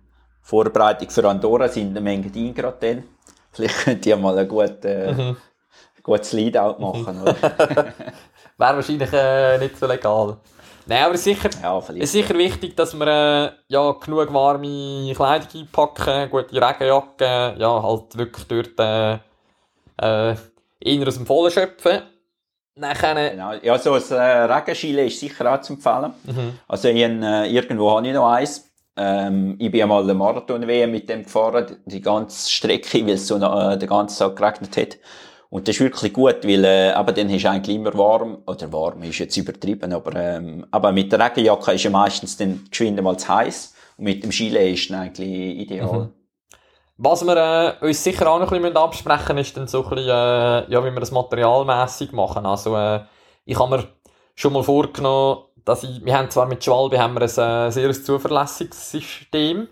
Vorbereitung 0.42 1.10
für 1.10 1.28
Andorra, 1.28 1.68
sind 1.68 1.90
eine 1.90 2.00
Menge 2.00 2.30
Dinge 2.30 2.52
gerade 2.52 2.76
dann. 2.80 3.04
Vielleicht 3.54 3.76
könnt 3.84 4.06
ihr 4.06 4.16
mal 4.16 4.36
ein 4.38 4.48
gut, 4.48 4.84
äh, 4.84 5.12
Mhm. 5.12 5.36
gutes 6.02 6.32
Leadout 6.32 6.78
machen, 6.80 7.24
wäre 8.58 8.76
wahrscheinlich 8.76 9.12
äh, 9.12 9.58
nicht 9.58 9.78
so 9.78 9.86
legal. 9.86 10.36
Nein, 10.86 11.04
aber 11.04 11.16
sicher, 11.16 11.48
Ja, 11.62 11.78
ist 11.94 12.12
sicher 12.12 12.34
wichtig, 12.36 12.76
dass 12.76 12.92
wir 12.92 13.06
äh, 13.06 13.50
ja, 13.68 13.92
genug 13.92 14.32
warme 14.34 15.14
Kleidung 15.14 15.48
einpacken, 15.54 16.28
gute 16.30 16.54
Regenjacke, 16.60 17.54
ja, 17.58 17.82
halt 17.82 18.18
wirklich 18.18 18.46
dort 18.48 18.78
äh, 18.78 19.14
äh, 20.32 20.36
eher 20.80 21.08
aus 21.08 21.14
dem 21.14 21.24
Vollen 21.26 21.50
schöpfen. 21.50 22.02
Nachher, 22.76 23.30
Genau. 23.30 23.52
Ja, 23.62 23.78
so 23.78 23.94
ein 23.94 24.02
äh, 24.10 24.52
Regenschile 24.52 25.06
ist 25.06 25.20
sicher 25.20 25.54
auch 25.54 25.60
zu 25.62 25.74
empfehlen. 25.74 26.12
mhm. 26.24 26.58
Also 26.68 26.88
ich, 26.88 26.96
äh, 27.00 27.46
irgendwo 27.48 27.90
habe 27.96 28.06
ich 28.06 28.12
noch 28.12 28.28
eins. 28.30 28.68
Ähm, 28.96 29.56
ich 29.58 29.70
bin 29.70 29.82
einmal 29.82 30.02
eine 30.02 30.14
Marathon-WM 30.14 30.90
mit 30.90 31.08
dem 31.08 31.24
gefahren, 31.24 31.78
die 31.84 32.00
ganze 32.00 32.50
Strecke, 32.50 33.04
weil 33.06 33.14
es 33.14 33.26
so 33.26 33.36
äh, 33.36 33.78
den 33.78 33.88
ganzen 33.88 34.18
Tag 34.18 34.36
geregnet 34.36 34.76
hat. 34.76 34.98
Und 35.50 35.68
das 35.68 35.76
ist 35.76 35.80
wirklich 35.80 36.12
gut, 36.12 36.44
weil 36.44 36.64
äh, 36.64 36.90
aber 36.90 37.12
dann 37.12 37.30
ist 37.30 37.46
eigentlich 37.46 37.76
immer 37.76 37.94
warm, 37.94 38.38
oder 38.46 38.72
warm 38.72 39.02
ist 39.04 39.18
jetzt 39.18 39.36
übertrieben, 39.36 39.92
aber, 39.92 40.14
ähm, 40.16 40.66
aber 40.70 40.90
mit 40.92 41.12
der 41.12 41.20
Regenjacke 41.20 41.72
ist 41.72 41.84
ja 41.84 41.90
meistens 41.90 42.36
dann 42.36 42.64
geschwind 42.70 43.00
mal 43.02 43.16
zu 43.16 43.28
heiß 43.28 43.74
und 43.96 44.04
mit 44.04 44.22
dem 44.24 44.30
Chile 44.30 44.68
ist 44.70 44.90
dann 44.90 45.00
eigentlich 45.00 45.58
ideal. 45.60 46.10
Was 46.96 47.24
wir 47.24 47.36
äh, 47.80 47.86
uns 47.86 48.02
sicher 48.04 48.30
auch 48.30 48.38
noch 48.38 48.52
ein 48.52 48.62
bisschen 48.62 48.76
absprechen 48.76 49.34
müssen, 49.34 49.48
ist 49.48 49.56
dann 49.56 49.66
so 49.66 49.82
ein 49.84 49.90
bisschen, 49.90 50.08
äh, 50.08 50.70
ja, 50.70 50.84
wie 50.84 50.92
wir 50.92 51.00
das 51.00 51.10
materialmässig 51.10 52.12
machen. 52.12 52.46
Also, 52.46 52.76
äh, 52.76 53.00
ich 53.44 53.58
habe 53.58 53.76
mir 53.76 53.88
schon 54.36 54.52
mal 54.52 54.62
vorgenommen, 54.62 55.44
dass 55.64 55.82
ich, 55.82 56.04
wir 56.04 56.16
haben 56.16 56.30
zwar 56.30 56.46
mit 56.46 56.62
Schwalbe 56.64 56.98
haben 56.98 57.14
wir 57.14 57.22
ein 57.22 57.68
äh, 57.68 57.70
sehr 57.70 57.92
zuverlässiges 57.92 58.90
System. 58.90 59.68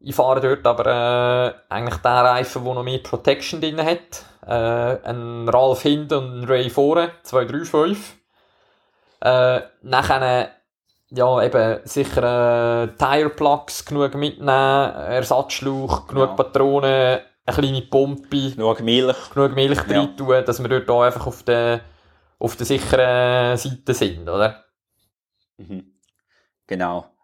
Ich 0.00 0.14
fahre 0.14 0.40
dort 0.40 0.66
aber 0.66 0.86
äh, 0.86 1.72
eigentlich 1.72 1.96
den 1.96 2.12
Reifen, 2.12 2.64
der 2.64 2.74
noch 2.74 2.82
mehr 2.82 2.98
Protection 2.98 3.60
drin 3.60 3.80
hat. 3.82 4.24
Äh, 4.46 5.08
ein 5.08 5.48
Ralph 5.48 5.82
hinten 5.82 6.14
und 6.14 6.40
ein 6.40 6.44
Ray 6.44 6.70
vorne, 6.70 7.10
235. 7.22 7.98
Äh, 9.20 9.60
nachher 9.82 10.50
ja, 11.10 11.42
eben 11.42 11.80
sicher 11.84 12.84
äh, 12.84 12.88
Tire 12.96 13.30
Plugs 13.30 13.84
genug 13.84 14.14
mitnehmen, 14.14 14.50
Ersatzschlauch, 14.50 16.06
genug 16.08 16.30
Ja. 16.30 16.34
Patronen, 16.34 17.20
eine 17.46 17.56
kleine 17.56 17.82
Pumpe, 17.82 18.50
Genug 18.50 18.80
Milch. 18.80 19.30
genug 19.32 19.54
Milch 19.54 19.80
Ja. 19.88 20.00
rein 20.00 20.16
tun, 20.16 20.44
dass 20.44 20.60
wir 20.62 20.68
dort 20.68 20.90
auch 20.90 21.02
einfach 21.02 21.26
auf 21.26 21.42
der, 21.44 21.80
auf 22.38 22.56
der 22.56 22.66
sicheren 22.66 23.56
Seite 23.56 23.94
sind, 23.94 24.28
oder? 24.28 24.64
Mhm. 25.58 25.98
Genau. 26.66 27.14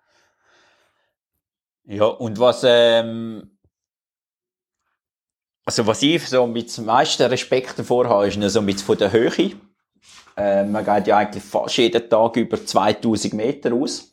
Ja, 1.85 2.05
und 2.07 2.39
was, 2.39 2.63
ähm, 2.65 3.59
also 5.65 5.87
was 5.87 6.03
ich 6.03 6.29
so 6.29 6.47
mit 6.47 6.77
dem 6.77 6.85
meisten 6.87 7.23
Respekt 7.25 7.79
davor 7.79 8.09
habe, 8.09 8.29
ist 8.29 8.53
so 8.53 8.63
mit 8.63 8.81
von 8.81 8.99
der 8.99 9.13
Höhe. 9.13 9.53
Ähm, 10.37 10.73
man 10.73 10.85
geht 10.85 11.07
ja 11.09 11.19
eigentlich 11.19 11.45
fast 11.45 11.77
jeden 11.79 12.09
Tag 12.09 12.37
über 12.37 12.65
2000 12.65 13.35
Meter 13.35 13.73
aus. 13.75 14.13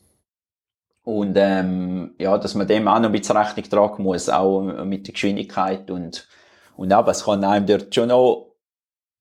Und 1.04 1.36
ähm, 1.38 2.14
ja, 2.20 2.38
dass 2.38 2.56
man 2.56 2.68
dem 2.68 2.88
auch 2.88 3.00
noch 3.00 3.10
ein 3.10 3.12
bisschen 3.12 3.38
Rechnung 3.38 3.70
tragen 3.70 4.04
muss, 4.04 4.30
auch 4.30 4.62
mit 4.86 5.08
der 5.08 5.14
Geschwindigkeit 5.14 5.90
und, 5.90 6.28
und 6.76 6.92
aber 6.94 7.12
es 7.12 7.24
kann 7.24 7.44
einem 7.44 7.66
dort 7.66 7.94
schon 7.96 8.10
noch, 8.10 8.54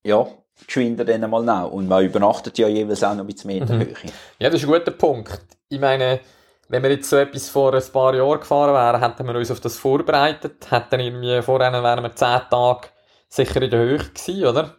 ja, 0.04 0.26
geschwinder 0.66 1.04
dann 1.04 1.24
einmal 1.24 1.42
nehmen. 1.44 1.72
Und 1.72 1.88
man 1.88 2.04
übernachtet 2.04 2.58
ja 2.58 2.68
jeweils 2.68 3.02
auch 3.04 3.14
noch 3.14 3.20
ein 3.20 3.26
bisschen 3.26 3.48
mehr 3.48 3.58
in 3.58 3.66
der 3.66 3.76
Mhm. 3.76 3.80
Höhe. 3.82 3.94
Ja, 4.38 4.50
das 4.50 4.62
ist 4.62 4.68
ein 4.68 4.72
guter 4.72 4.90
Punkt. 4.92 5.40
Ich 5.68 5.80
meine, 5.80 6.20
wenn 6.68 6.82
wir 6.82 6.90
jetzt 6.90 7.08
so 7.08 7.16
etwas 7.16 7.48
vor 7.48 7.74
ein 7.74 7.82
paar 7.92 8.14
Jahren 8.14 8.40
gefahren 8.40 8.74
wären, 8.74 9.00
hätten 9.00 9.26
wir 9.26 9.34
uns 9.34 9.50
auf 9.50 9.60
das 9.60 9.76
vorbereitet, 9.76 10.70
hätten 10.70 11.00
irgendwie 11.00 11.40
vorher 11.42 11.72
wären 11.72 12.02
wir 12.02 12.14
10 12.14 12.40
Tage 12.50 12.88
sicher 13.28 13.62
in 13.62 13.70
der 13.70 13.80
Höhe 13.80 13.98
gewesen, 13.98 14.46
oder? 14.46 14.74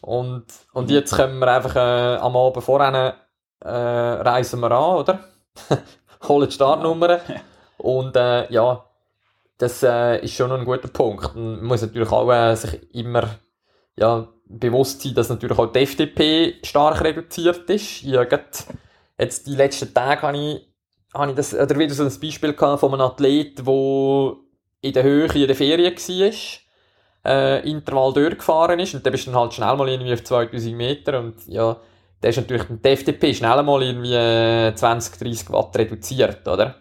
Und, 0.00 0.44
und 0.72 0.90
jetzt 0.90 1.14
können 1.16 1.38
wir 1.38 1.48
einfach 1.52 1.74
äh, 1.76 2.16
am 2.18 2.36
Abend 2.36 2.62
vorher 2.62 3.14
äh, 3.60 3.68
reisen 3.68 4.60
wir 4.60 4.70
an, 4.70 4.96
oder? 4.96 5.20
Holen 6.28 6.48
die 6.48 6.54
Startnummern. 6.54 7.20
Und 7.78 8.16
äh, 8.16 8.52
ja, 8.52 8.84
das 9.58 9.82
äh, 9.82 10.18
ist 10.24 10.34
schon 10.34 10.52
ein 10.52 10.64
guter 10.64 10.88
Punkt. 10.88 11.34
Man 11.34 11.64
muss 11.64 11.82
natürlich 11.82 12.10
auch 12.12 12.30
äh, 12.30 12.54
sich 12.54 12.94
immer 12.94 13.28
ja, 13.96 14.28
bewusst 14.48 15.02
sein, 15.02 15.14
dass 15.14 15.28
natürlich 15.28 15.58
auch 15.58 15.72
die 15.72 15.80
FDP 15.80 16.54
stark 16.62 17.02
reduziert 17.02 17.68
ist. 17.70 18.02
Ich 18.04 18.14
habe 18.14 18.40
jetzt 19.18 19.46
die 19.46 19.54
letzten 19.54 19.92
Tage 19.92 20.22
habe 20.22 20.36
ich, 20.36 20.66
habe 21.14 21.30
ich 21.30 21.36
das, 21.36 21.54
oder 21.54 21.78
wieder 21.78 21.94
so 21.94 22.04
ein 22.04 22.20
Beispiel 22.20 22.52
gehabt 22.52 22.80
von 22.80 22.92
einem 22.92 23.02
Athlet, 23.02 23.58
der 23.66 24.32
in 24.82 24.92
der 24.92 25.02
Höhe 25.02 25.26
in 25.26 25.46
der 25.46 25.56
Ferien 25.56 25.94
war, 25.96 26.32
äh, 27.24 27.68
Intervall 27.70 28.12
durchgefahren 28.12 28.78
ist 28.78 28.94
und 28.94 29.04
der 29.04 29.10
bist 29.10 29.26
dann 29.26 29.34
halt 29.34 29.52
schnell 29.52 29.76
mal 29.76 29.88
irgendwie 29.88 30.12
auf 30.12 30.22
2000 30.22 30.76
Meter 30.76 31.18
und 31.20 31.46
ja, 31.48 31.76
der 32.22 32.30
ist 32.30 32.36
natürlich 32.36 32.62
die 32.68 32.88
FDP 32.88 33.34
schnell 33.34 33.62
mal 33.62 33.82
irgendwie 33.82 34.14
äh, 34.14 34.74
20, 34.74 35.18
30 35.18 35.50
Watt 35.50 35.76
reduziert, 35.76 36.46
oder? 36.46 36.76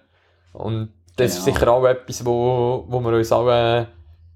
Und 0.53 0.93
das 1.15 1.37
ist 1.37 1.45
Genau. 1.45 1.57
sicher 1.57 1.71
auch 1.71 1.85
etwas, 1.85 2.25
wo, 2.25 2.85
wo 2.87 2.99
wir 2.99 3.13
uns 3.13 3.31
auch 3.31 3.49
äh, 3.49 3.85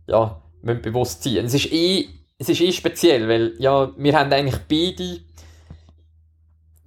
ja, 0.08 0.42
müssen 0.62 0.82
bewusst 0.82 1.24
sein 1.24 1.46
Es 1.46 1.54
ist 1.54 1.72
eh, 1.72 2.08
es 2.40 2.50
ist 2.50 2.62
eh 2.62 2.72
speziell, 2.72 3.28
weil 3.30 3.54
ja, 3.60 3.92
wir 3.96 4.18
haben 4.18 4.32
eigentlich 4.34 4.58
beide 4.68 5.20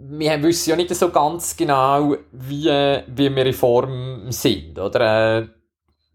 wir 0.05 0.43
wissen 0.43 0.71
ja 0.71 0.77
nicht 0.77 0.93
so 0.95 1.11
ganz 1.11 1.57
genau, 1.57 2.17
wie, 2.33 2.65
wie 3.07 3.37
wir 3.37 3.47
in 3.47 3.53
Form 3.53 4.33
sind, 4.33 4.77
oder? 4.79 5.38
Äh, 5.38 5.47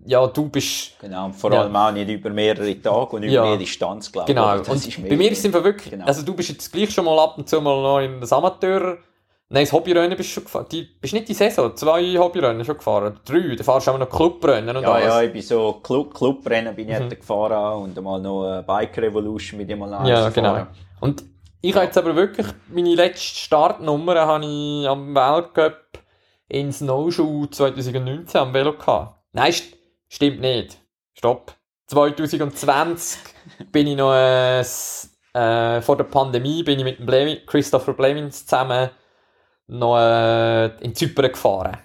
ja, 0.06 0.28
du 0.28 0.50
bist, 0.50 0.91
Genau, 1.00 1.30
vor 1.32 1.54
Ja. 1.54 1.62
allem 1.62 1.76
auch 1.76 1.91
nicht 1.91 2.10
über 2.10 2.30
mehrere 2.30 2.80
Tage 2.82 3.15
und 3.15 3.23
über 3.23 3.32
Ja. 3.34 3.43
mehr 3.45 3.58
Distanz, 3.58 4.12
glaube 4.12 4.30
ich. 4.30 4.36
genau. 4.36 4.58
Das 4.58 4.67
Und 4.67 4.88
ist 4.88 5.02
bei 5.10 5.15
mir 5.15 5.34
sind 5.36 5.54
wir 5.54 5.63
wirklich, 5.63 5.89
Genau. 5.91 6.06
also 6.06 6.21
du 6.23 6.34
bist 6.34 6.50
jetzt 6.50 6.71
gleich 6.71 6.91
schon 6.91 7.06
mal 7.06 7.17
ab 7.17 7.38
und 7.38 7.47
zu 7.47 7.62
mal 7.62 7.82
noch 7.82 8.00
in 8.00 8.19
das 8.19 8.32
Amateur, 8.34 8.97
nein, 9.49 9.63
das 9.63 9.71
Hobbyrennen 9.73 10.17
bist 10.17 10.29
du 10.29 10.33
schon 10.36 10.43
gefahren, 10.43 10.65
die, 10.71 10.83
bist 10.83 11.13
nicht 11.13 11.27
die 11.27 11.33
Saison, 11.33 11.75
zwei 11.75 12.17
Hobbyrennen 12.17 12.63
schon 12.65 12.77
gefahren, 12.77 13.19
drei, 13.25 13.55
da 13.55 13.63
fahrst 13.63 13.88
du 13.88 13.91
auch 13.91 13.97
noch 13.97 14.10
Clubrennen 14.10 14.75
und 14.75 14.83
Ja, 14.83 14.91
alles. 14.91 15.05
ja, 15.07 15.21
ich 15.23 15.31
bin 15.33 15.41
so 15.41 15.73
Club, 15.83 16.13
Clubrennen 16.13 16.75
bin 16.75 16.89
ich 16.89 16.97
Mhm. 16.99 17.05
mhm. 17.05 17.10
gefahren 17.10 17.83
und 17.83 17.97
einmal 17.97 18.19
noch 18.21 18.45
eine 18.47 18.63
Bike 18.63 18.97
Revolution 18.97 19.57
mit 19.57 19.69
dem 19.69 19.79
mal 19.79 20.07
Ja, 20.07 20.29
genau. 20.29 20.67
Und 20.99 21.23
ich 21.62 21.75
habe 21.75 21.86
jetzt 21.86 21.97
aber 21.97 22.15
wirklich 22.15 22.47
meine 22.69 22.93
letzte 22.95 23.36
Startnummer 23.36 24.15
habe 24.27 24.45
ich 24.45 24.88
am 24.88 25.13
Weltcup 25.15 25.99
in 26.49 26.71
Snowshoe 26.71 27.49
2019 27.49 28.39
am 28.39 28.53
Velo 28.53 28.73
gehabt. 28.73 29.15
Nein, 29.33 29.51
st 29.51 29.75
stimmt 30.07 30.39
nicht. 30.39 30.77
Stopp. 31.13 31.53
2020 31.88 33.19
bin 33.71 33.88
ich 33.88 33.95
noch 33.97 34.13
äh, 34.13 34.60
äh, 34.62 35.81
vor 35.81 35.97
der 35.97 36.03
Pandemie 36.05 36.63
bin 36.63 36.79
ich 36.79 36.86
mit 36.86 36.99
dem 36.99 37.05
Blemi 37.05 37.41
Christopher 37.45 37.93
Blemins 37.93 38.45
zusammen 38.45 38.89
noch 39.67 39.97
äh, 39.97 40.67
in 40.84 40.95
Zypern 40.95 41.32
gefahren. 41.32 41.77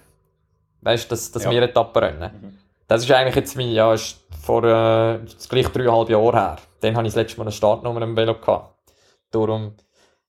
Weißt 0.81 1.05
du, 1.05 1.09
das, 1.09 1.31
das 1.31 1.43
Ja. 1.43 1.49
Meeretappenrennen. 1.49 2.31
Mhm. 2.41 2.57
Das 2.87 3.03
ist 3.03 3.11
eigentlich 3.11 3.35
jetzt 3.35 3.55
mein, 3.55 3.71
ja, 3.71 3.93
ist 3.93 4.19
vor 4.41 4.63
äh, 4.63 5.19
gleich 5.49 5.67
dreieinhalb 5.67 6.09
Jahren 6.09 6.33
her. 6.33 6.57
Dann 6.81 6.95
habe 6.95 7.07
ich 7.07 7.13
das 7.13 7.21
letzte 7.21 7.37
Mal 7.37 7.45
eine 7.45 7.51
Startnummer 7.51 8.01
im 8.01 8.15
Velo 8.15 8.35
gehabt. 8.35 8.75
Darum, 9.31 9.73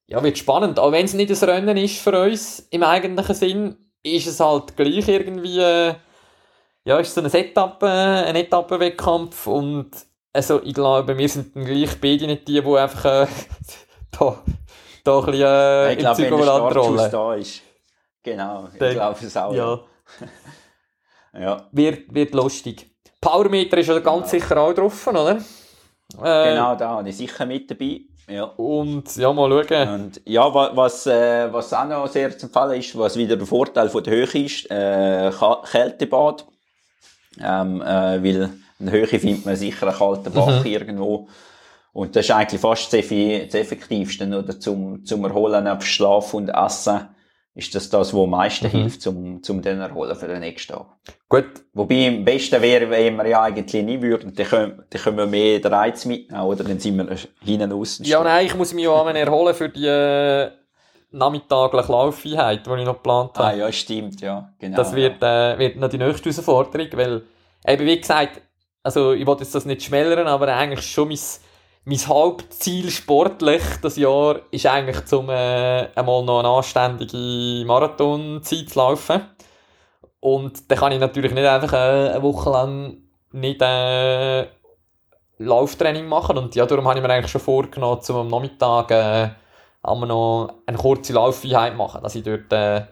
ja, 0.06 0.22
wird 0.22 0.38
spannend. 0.38 0.78
Auch 0.78 0.92
wenn 0.92 1.04
es 1.04 1.14
nicht 1.14 1.30
ein 1.30 1.48
Rennen 1.48 1.76
ist 1.76 1.98
für 1.98 2.22
uns 2.22 2.60
im 2.70 2.82
eigentlichen 2.82 3.34
Sinn, 3.34 3.76
ist 4.02 4.26
es 4.26 4.38
halt 4.40 4.76
gleich 4.76 5.08
irgendwie, 5.08 5.58
äh, 5.58 5.94
ja, 6.84 6.98
ist 6.98 7.14
so 7.14 7.20
eine 7.20 7.32
Etappe, 7.32 7.88
ein 7.88 8.36
Etappenwettkampf 8.36 9.46
und 9.46 9.90
also 10.32 10.60
ich 10.62 10.74
glaube, 10.74 11.16
wir 11.16 11.28
sind 11.28 11.56
dann 11.56 11.64
gleich 11.64 12.00
beide 12.00 12.26
nicht 12.26 12.46
die, 12.46 12.60
die 12.60 12.76
einfach 12.76 13.04
äh, 13.04 13.26
da, 14.10 14.42
da 15.04 15.18
ein 15.20 15.26
bisschen 15.26 15.46
äh, 15.46 15.92
ich 15.92 15.98
im 15.98 15.98
glaube, 16.00 16.22
wenn 16.22 16.30
der 16.30 16.82
rollen. 16.82 17.10
da 17.12 17.34
ist. 17.34 17.62
Genau, 18.22 18.68
ich 18.72 18.78
glaube 18.78 19.18
es 19.26 19.36
auch. 19.36 19.54
Ja, 19.54 19.80
ja. 21.38 21.68
wird, 21.72 22.14
wird 22.14 22.34
lustig. 22.34 22.90
Powermeter 23.20 23.78
ist 23.78 23.88
ja 23.88 23.98
ganz 23.98 24.30
Genau. 24.30 24.44
sicher 24.44 24.60
auch 24.60 24.72
drauf, 24.72 25.06
oder? 25.06 25.36
Äh, 25.36 26.50
Genau, 26.54 26.74
da 26.76 26.88
habe 26.90 27.08
ich 27.08 27.16
sicher 27.16 27.46
mit 27.46 27.70
dabei. 27.70 28.00
Ja. 28.28 28.44
Und 28.44 29.14
ja, 29.16 29.32
mal 29.32 29.64
schauen. 29.68 29.88
Und 29.88 30.20
ja, 30.24 30.52
wa- 30.54 30.70
was, 30.74 31.06
äh, 31.06 31.52
was 31.52 31.72
auch 31.74 31.84
noch 31.86 32.06
sehr 32.06 32.36
zu 32.36 32.46
empfehlen 32.46 32.80
ist, 32.80 32.96
was 32.96 33.16
wieder 33.16 33.36
der 33.36 33.46
Vorteil 33.46 33.88
von 33.90 34.02
der 34.02 34.14
Höhe 34.14 34.44
ist, 34.44 34.70
äh, 34.70 35.30
Kältebad. 35.70 36.46
Ähm, 37.42 37.82
äh, 37.82 37.84
weil 38.22 38.50
in 38.78 38.86
der 38.86 38.92
Höhe 38.92 39.06
findet 39.06 39.44
man 39.44 39.56
sicher 39.56 39.88
einen 39.88 39.96
kalten 39.96 40.32
Bach 40.32 40.60
Mhm. 40.60 40.66
irgendwo. 40.66 41.28
Und 41.94 42.14
das 42.14 42.26
ist 42.26 42.30
eigentlich 42.32 42.60
fast 42.60 42.92
das, 42.92 43.10
Effektivste, 43.10 44.26
oder? 44.26 44.60
Zum, 44.60 45.04
zum 45.04 45.24
Erholen, 45.24 45.66
auf 45.66 45.86
Schlaf 45.86 46.34
und 46.34 46.48
Essen, 46.50 47.08
ist 47.54 47.72
das 47.72 47.88
das, 47.88 48.12
was 48.12 48.20
am 48.20 48.30
meisten 48.30 48.66
Mhm. 48.66 48.70
hilft, 48.70 49.00
zum, 49.00 49.42
zum 49.42 49.62
den 49.62 49.80
Erholen 49.80 50.16
für 50.16 50.26
den 50.26 50.40
nächsten 50.40 50.72
Tag. 50.72 50.86
Gut, 51.28 51.46
Wobei, 51.72 52.08
am 52.08 52.24
besten 52.24 52.60
wäre, 52.60 52.90
wenn 52.90 53.14
wir 53.16 53.28
ja 53.28 53.42
eigentlich 53.42 53.84
nicht 53.84 54.02
würden, 54.02 54.34
dann 54.34 54.46
können, 54.46 54.82
dann 54.90 55.02
können 55.02 55.16
wir 55.18 55.26
mehr 55.26 55.60
den 55.60 55.72
Reiz 55.72 56.04
mitnehmen, 56.04 56.42
oder? 56.42 56.64
Dann 56.64 56.80
sind 56.80 56.96
wir 56.96 57.16
hinten 57.44 57.72
außen. 57.72 58.04
ja, 58.04 58.22
nein, 58.24 58.46
ich 58.46 58.56
muss 58.56 58.74
mich 58.74 58.84
ja 58.84 58.90
auch 58.90 59.06
erholen 59.08 59.54
für 59.54 59.68
die 59.68 59.86
äh, 59.86 60.50
nachmittagliche 61.12 61.92
Laufeinheit, 61.92 62.66
die 62.66 62.70
ich 62.70 62.84
noch 62.84 62.94
geplant 62.94 63.38
habe. 63.38 63.44
Ah, 63.48 63.54
ja, 63.54 63.72
stimmt, 63.72 64.20
ja. 64.20 64.52
Genau, 64.58 64.76
das 64.76 64.94
wird, 64.94 65.22
äh, 65.22 65.56
wird 65.58 65.76
noch 65.76 65.88
die 65.88 65.98
nächste 65.98 66.30
Herausforderung, 66.30 66.88
weil, 66.94 67.22
eben 67.68 67.86
wie 67.86 68.00
gesagt, 68.00 68.40
also 68.82 69.12
ich 69.12 69.24
wollte 69.26 69.44
jetzt 69.44 69.54
das 69.54 69.64
nicht 69.64 69.82
schmälern, 69.84 70.26
aber 70.26 70.48
eigentlich 70.48 70.84
schon 70.84 71.06
mein 71.08 71.18
mein 71.84 72.06
Hauptziel 72.06 72.90
sportlich 72.90 73.62
das 73.82 73.96
Jahr 73.96 74.40
ist 74.50 74.66
eigentlich, 74.66 75.04
zum 75.04 75.28
äh, 75.28 75.88
einmal 75.94 76.24
noch 76.24 76.38
eine 76.38 76.48
anständige 76.48 77.64
Marathonzeit 77.66 78.70
zu 78.70 78.78
laufen. 78.78 79.22
Und 80.20 80.70
dann 80.70 80.78
kann 80.78 80.92
ich 80.92 81.00
natürlich 81.00 81.32
nicht 81.32 81.46
einfach 81.46 81.74
äh, 81.74 82.10
eine 82.10 82.22
Woche 82.22 82.50
lang 82.50 82.96
nicht 83.32 83.60
äh, 83.60 84.46
Lauftraining 85.38 86.06
machen. 86.06 86.38
Und 86.38 86.54
ja, 86.54 86.64
darum 86.64 86.88
habe 86.88 86.98
ich 86.98 87.04
mir 87.04 87.12
eigentlich 87.12 87.30
schon 87.30 87.42
vorgenommen, 87.42 88.00
zum 88.00 88.16
am 88.16 88.28
Nachmittag 88.28 88.90
äh, 88.90 89.28
einmal 89.82 90.08
noch 90.08 90.54
eine 90.64 90.78
kurze 90.78 91.12
Laufeinheit 91.12 91.76
machen, 91.76 92.02
dass 92.02 92.14
ich 92.14 92.22
dort 92.22 92.50
äh, 92.52 92.86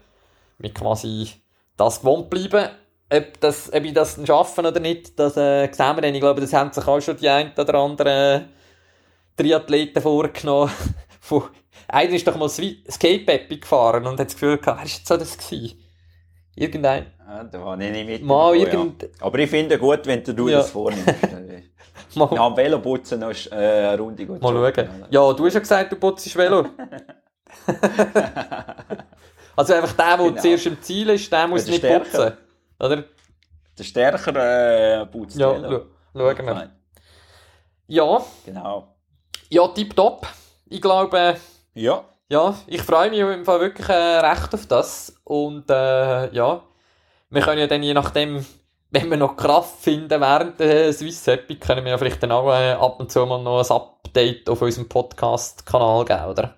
mit 0.58 0.74
quasi 0.74 1.30
das 1.78 2.00
gewohnt 2.00 2.28
bleibe. 2.28 2.70
Ob, 3.10 3.40
das, 3.40 3.72
ob 3.72 3.84
ich 3.84 3.94
das 3.94 4.20
schaffen 4.26 4.66
oder 4.66 4.80
nicht, 4.80 5.18
das 5.18 5.36
äh, 5.38 5.72
sehen 5.72 5.96
wir 5.96 6.02
dann. 6.02 6.14
Ich 6.14 6.20
glaube, 6.20 6.42
das 6.42 6.52
haben 6.52 6.72
sich 6.72 6.86
auch 6.86 7.00
schon 7.00 7.16
die 7.16 7.28
ein 7.28 7.52
oder 7.56 7.74
anderen 7.74 8.48
Triathleten 9.36 10.02
vorgenommen. 10.02 10.72
Einer 11.88 12.12
ist 12.12 12.26
doch 12.26 12.36
mal 12.36 12.48
Skate-Peppy 12.48 13.58
gefahren 13.58 14.06
und 14.06 14.18
hat 14.18 14.26
das 14.26 14.34
Gefühl 14.34 14.58
gehabt, 14.58 14.66
wer 14.66 14.76
war 14.76 14.84
jetzt 14.84 15.06
so 15.06 15.16
das 15.16 15.36
gewesen? 15.36 15.78
Irgendein. 16.54 17.06
Ja, 17.18 17.44
da 17.44 17.58
habe 17.60 17.84
ich 17.84 17.90
nicht 17.92 18.06
mit. 18.06 18.22
Mal 18.22 18.56
irgend... 18.56 19.02
ja. 19.02 19.08
Aber 19.20 19.38
ich 19.38 19.48
finde 19.48 19.78
gut, 19.78 20.06
wenn 20.06 20.22
du 20.22 20.48
ja. 20.48 20.58
das 20.58 20.70
vornimmst. 20.70 21.06
mal. 22.14 22.28
Ja, 22.34 22.46
am 22.46 22.56
Velo 22.56 22.78
putzen 22.78 23.20
noch 23.20 23.30
äh, 23.50 23.54
eine 23.54 23.98
Runde 23.98 24.26
gut. 24.26 24.42
Mal 24.42 24.74
schauen. 24.74 25.06
Ja, 25.10 25.32
du 25.32 25.46
hast 25.46 25.54
ja 25.54 25.60
gesagt, 25.60 25.92
du 25.92 25.96
putzt 25.96 26.36
Velo. 26.36 26.66
also 29.56 29.74
einfach 29.74 29.92
der, 29.92 30.16
der 30.16 30.26
genau. 30.28 30.40
zuerst 30.40 30.66
im 30.66 30.82
Ziel 30.82 31.10
ist, 31.10 31.32
der 31.32 31.48
muss 31.48 31.66
nicht 31.66 31.78
stärker. 31.78 32.04
putzen. 32.04 32.32
Oder? 32.78 33.04
Der 33.78 33.84
stärker 33.84 35.00
äh, 35.00 35.06
putzt 35.06 35.38
ja, 35.38 35.54
Velo. 35.54 35.86
Schauen 36.14 36.46
wir. 36.46 36.70
Ja. 37.86 38.24
Genau. 38.44 38.91
Ja, 39.52 39.68
tipptopp. 39.68 40.26
Ich 40.70 40.80
glaube... 40.80 41.36
Ja. 41.74 42.04
Ja, 42.30 42.54
ich 42.66 42.80
freue 42.80 43.10
mich 43.10 43.18
im 43.18 43.44
Fall 43.44 43.60
wirklich 43.60 43.86
äh, 43.86 43.92
recht 43.92 44.54
auf 44.54 44.64
das. 44.64 45.14
Und 45.24 45.68
äh, 45.68 46.32
ja, 46.32 46.62
wir 47.28 47.42
können 47.42 47.58
ja 47.58 47.66
dann 47.66 47.82
je 47.82 47.92
nachdem, 47.92 48.46
wenn 48.90 49.10
wir 49.10 49.18
noch 49.18 49.36
Kraft 49.36 49.82
finden 49.82 50.22
während 50.22 50.58
der 50.58 50.90
Swiss 50.94 51.28
Epic, 51.28 51.60
können 51.60 51.84
wir 51.84 51.90
ja 51.90 51.98
vielleicht 51.98 52.22
dann 52.22 52.32
auch 52.32 52.50
äh, 52.50 52.72
ab 52.72 52.98
und 52.98 53.12
zu 53.12 53.26
mal 53.26 53.42
noch 53.42 53.62
ein 53.62 53.76
Update 53.76 54.48
auf 54.48 54.62
unserem 54.62 54.88
Podcast-Kanal 54.88 56.06
geben, 56.06 56.24
oder? 56.24 56.54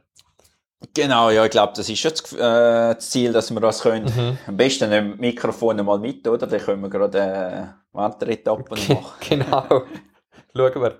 Genau, 0.95 1.31
ja, 1.31 1.45
ich 1.45 1.51
glaube, 1.51 1.73
das 1.75 1.89
ist 1.89 1.99
schon 1.99 2.13
das, 2.13 2.33
äh, 2.33 2.95
das, 2.95 3.11
Ziel, 3.11 3.33
dass 3.33 3.51
wir 3.51 3.61
das 3.61 3.81
können. 3.81 4.05
Mhm. 4.05 4.39
Am 4.47 4.57
besten 4.57 4.93
ein 4.93 5.17
Mikrofon 5.17 5.85
mal 5.85 5.99
mit, 5.99 6.29
oder? 6.29 6.47
Dann 6.47 6.61
können 6.61 6.83
wir 6.83 6.91
gerade 6.91 7.19
äh, 7.19 7.67
weitere 7.91 8.35
Etappen 8.35 8.71
machen. 8.71 9.05
genau. 9.29 9.67
Schauen 10.55 10.81
wir. 10.81 10.99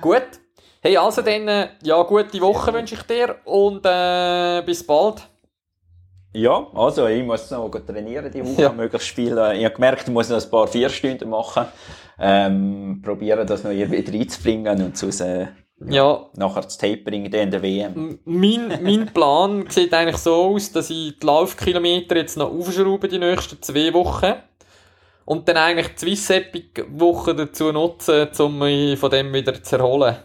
Gut. 0.00 0.47
Hey, 0.80 0.96
also 0.96 1.22
dann, 1.22 1.48
äh, 1.48 1.68
ja, 1.82 2.00
gute 2.02 2.40
Woche 2.40 2.72
wünsche 2.72 2.94
ich 2.94 3.02
dir 3.02 3.36
und 3.44 3.84
äh, 3.84 4.62
bis 4.64 4.86
bald. 4.86 5.26
Ja, 6.32 6.68
also 6.72 7.08
ich 7.08 7.24
muss 7.24 7.50
noch 7.50 7.68
trainieren 7.70 8.30
die 8.30 8.44
Woche, 8.44 8.62
ja. 8.62 8.72
möglichst 8.72 9.08
viel. 9.08 9.36
Äh, 9.36 9.58
ich 9.58 9.64
habe 9.64 9.74
gemerkt, 9.74 10.02
ich 10.06 10.12
muss 10.12 10.28
noch 10.28 10.40
ein 10.40 10.50
paar 10.50 10.68
vier 10.68 10.88
Stunden 10.88 11.30
machen. 11.30 11.66
Ähm, 12.20 13.02
probieren 13.04 13.44
das 13.44 13.64
noch 13.64 13.72
irgendwie 13.72 14.18
reinzubringen 14.18 14.82
und 14.82 14.96
sonst, 14.96 15.20
äh, 15.20 15.48
ja. 15.84 16.26
nachher 16.36 16.62
das 16.62 16.78
Tapering 16.78 17.24
in 17.24 17.50
der 17.50 17.62
WM. 17.62 18.20
Mein, 18.24 18.78
mein 18.80 19.06
Plan 19.06 19.64
sieht 19.70 19.92
eigentlich 19.92 20.18
so 20.18 20.54
aus, 20.54 20.70
dass 20.70 20.90
ich 20.90 21.18
die 21.18 21.26
Laufkilometer 21.26 22.16
jetzt 22.16 22.36
noch 22.36 22.52
aufschraube 22.52 23.08
die 23.08 23.18
nächsten 23.18 23.60
zwei 23.62 23.92
Wochen. 23.94 24.34
Und 25.24 25.48
dann 25.48 25.56
eigentlich 25.56 25.88
die 25.88 25.98
Swiss 25.98 26.30
Epic 26.30 26.84
Woche 26.90 27.34
dazu 27.34 27.72
nutzen, 27.72 28.28
um 28.38 28.60
mich 28.60 28.98
von 28.98 29.10
dem 29.10 29.32
wieder 29.32 29.62
zu 29.62 29.76
erholen. 29.76 30.16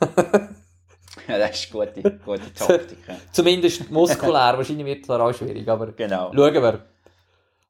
ja, 1.28 1.38
das 1.38 1.50
ist 1.64 1.74
eine 1.74 1.86
gute, 1.86 2.18
gute 2.24 2.54
Taktik. 2.54 2.98
Ja. 3.06 3.16
Zumindest 3.32 3.90
muskulär, 3.90 4.32
wahrscheinlich 4.56 4.86
wird 4.86 5.04
es 5.04 5.10
auch 5.10 5.32
schwierig, 5.32 5.68
aber 5.68 5.92
genau. 5.92 6.32
schauen 6.34 6.54
wir. 6.54 6.84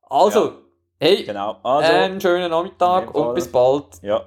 Also, 0.09 0.45
ja. 0.45 0.53
hey, 1.01 1.25
genau. 1.25 1.59
also, 1.63 1.93
einen 1.93 2.21
schönen 2.21 2.51
Nachmittag 2.51 3.15
und 3.15 3.35
bis 3.35 3.51
bald. 3.51 4.03
Ja. 4.03 4.25